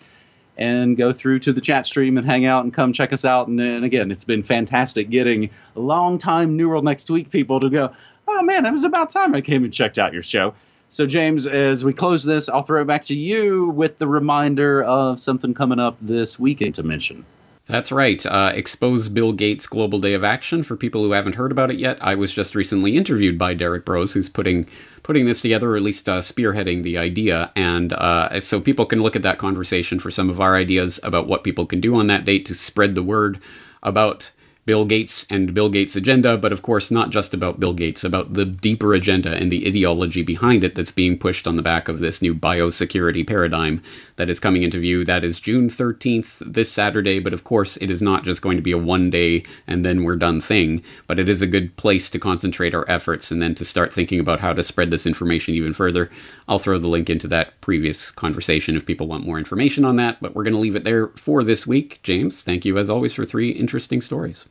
and 0.57 0.95
go 0.95 1.11
through 1.11 1.39
to 1.39 1.53
the 1.53 1.61
chat 1.61 1.87
stream 1.87 2.17
and 2.17 2.25
hang 2.25 2.45
out 2.45 2.63
and 2.63 2.73
come 2.73 2.93
check 2.93 3.11
us 3.11 3.25
out. 3.25 3.47
And, 3.47 3.59
and 3.59 3.83
again, 3.83 4.11
it's 4.11 4.25
been 4.25 4.43
fantastic 4.43 5.09
getting 5.09 5.49
long-time 5.75 6.55
New 6.55 6.69
World 6.69 6.85
Next 6.85 7.09
Week 7.09 7.29
people 7.29 7.59
to 7.59 7.69
go, 7.69 7.93
oh 8.27 8.41
man, 8.43 8.65
it 8.65 8.71
was 8.71 8.83
about 8.83 9.09
time 9.09 9.33
I 9.33 9.41
came 9.41 9.63
and 9.63 9.73
checked 9.73 9.97
out 9.97 10.13
your 10.13 10.23
show. 10.23 10.53
So, 10.89 11.07
James, 11.07 11.47
as 11.47 11.83
we 11.83 11.91
close 11.91 12.23
this, 12.23 12.49
I'll 12.49 12.61
throw 12.61 12.83
it 12.83 12.85
back 12.85 13.01
to 13.03 13.17
you 13.17 13.69
with 13.69 13.97
the 13.97 14.07
reminder 14.07 14.83
of 14.83 15.19
something 15.19 15.55
coming 15.55 15.79
up 15.79 15.97
this 15.99 16.37
weekend 16.37 16.75
to 16.75 16.83
mention. 16.83 17.25
That's 17.65 17.91
right. 17.91 18.23
Uh, 18.25 18.51
Expose 18.53 19.09
Bill 19.09 19.31
Gates 19.31 19.65
Global 19.65 19.99
Day 19.99 20.13
of 20.13 20.23
Action. 20.23 20.63
For 20.63 20.75
people 20.75 21.01
who 21.03 21.13
haven't 21.13 21.35
heard 21.35 21.51
about 21.51 21.71
it 21.71 21.79
yet, 21.79 21.97
I 21.99 22.13
was 22.13 22.33
just 22.33 22.53
recently 22.53 22.97
interviewed 22.97 23.39
by 23.39 23.53
Derrick 23.53 23.85
Broze, 23.85 24.13
who's 24.13 24.29
putting 24.29 24.67
putting 25.03 25.25
this 25.25 25.41
together, 25.41 25.71
or 25.71 25.77
at 25.77 25.83
least 25.83 26.09
uh, 26.09 26.19
spearheading 26.19 26.83
the 26.83 26.97
idea. 26.97 27.51
And 27.55 27.93
uh, 27.93 28.39
so 28.39 28.59
people 28.59 28.85
can 28.85 29.01
look 29.01 29.15
at 29.15 29.21
that 29.21 29.37
conversation 29.37 29.99
for 29.99 30.09
some 30.09 30.29
of 30.29 30.39
our 30.39 30.55
ideas 30.55 30.99
about 31.03 31.27
what 31.27 31.43
people 31.43 31.65
can 31.65 31.81
do 31.81 31.95
on 31.95 32.07
that 32.07 32.25
date 32.25 32.45
to 32.47 32.55
spread 32.55 32.95
the 32.95 33.03
word 33.03 33.39
about 33.83 34.31
Bill 34.65 34.85
Gates 34.85 35.25
and 35.29 35.53
Bill 35.53 35.67
Gates' 35.69 35.97
agenda, 35.97 36.37
but 36.37 36.53
of 36.53 36.61
course 36.61 36.89
not 36.89 37.09
just 37.09 37.33
about 37.33 37.59
Bill 37.59 37.73
Gates, 37.73 38.05
about 38.05 38.33
the 38.33 38.45
deeper 38.45 38.93
agenda 38.93 39.33
and 39.35 39.51
the 39.51 39.67
ideology 39.67 40.23
behind 40.23 40.63
it 40.63 40.75
that's 40.75 40.91
being 40.91 41.17
pushed 41.17 41.45
on 41.45 41.57
the 41.57 41.61
back 41.61 41.89
of 41.89 41.99
this 41.99 42.21
new 42.21 42.33
biosecurity 42.33 43.27
paradigm 43.27 43.83
that 44.15 44.29
is 44.29 44.39
coming 44.39 44.63
into 44.63 44.79
view. 44.79 45.03
That 45.03 45.25
is 45.25 45.41
June 45.41 45.69
13th, 45.69 46.37
this 46.45 46.71
Saturday, 46.71 47.19
but 47.19 47.33
of 47.33 47.43
course, 47.43 47.75
it 47.77 47.89
is 47.89 48.01
not 48.01 48.23
just 48.23 48.41
going 48.41 48.55
to 48.55 48.63
be 48.63 48.71
a 48.71 48.77
one 48.77 49.09
day 49.09 49.43
and 49.67 49.83
then 49.83 50.03
we're 50.03 50.15
done 50.15 50.39
thing, 50.39 50.81
but 51.07 51.19
it 51.19 51.27
is 51.27 51.41
a 51.41 51.47
good 51.47 51.75
place 51.75 52.09
to 52.11 52.19
concentrate 52.19 52.73
our 52.73 52.89
efforts 52.89 53.31
and 53.31 53.41
then 53.41 53.55
to 53.55 53.65
start 53.65 53.91
thinking 53.91 54.19
about 54.19 54.39
how 54.39 54.53
to 54.53 54.63
spread 54.63 54.91
this 54.91 55.05
information 55.05 55.53
even 55.53 55.73
further. 55.73 56.09
I'll 56.47 56.59
throw 56.59 56.77
the 56.77 56.87
link 56.87 57.09
into 57.09 57.27
that 57.27 57.59
previous 57.59 58.11
conversation 58.11 58.77
if 58.77 58.85
people 58.85 59.07
want 59.07 59.25
more 59.25 59.37
information 59.37 59.83
on 59.83 59.97
that, 59.97 60.21
but 60.21 60.33
we're 60.33 60.43
going 60.43 60.53
to 60.53 60.59
leave 60.59 60.77
it 60.77 60.85
there 60.85 61.07
for 61.09 61.43
this 61.43 61.67
week. 61.67 61.99
James, 62.01 62.43
thank 62.43 62.63
you 62.63 62.77
as 62.77 62.89
always 62.89 63.13
for 63.13 63.25
three 63.25 63.49
interesting 63.49 63.99
stories. 63.99 64.45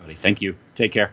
Buddy. 0.00 0.14
Thank 0.14 0.40
you. 0.40 0.56
Take 0.74 0.92
care. 0.92 1.12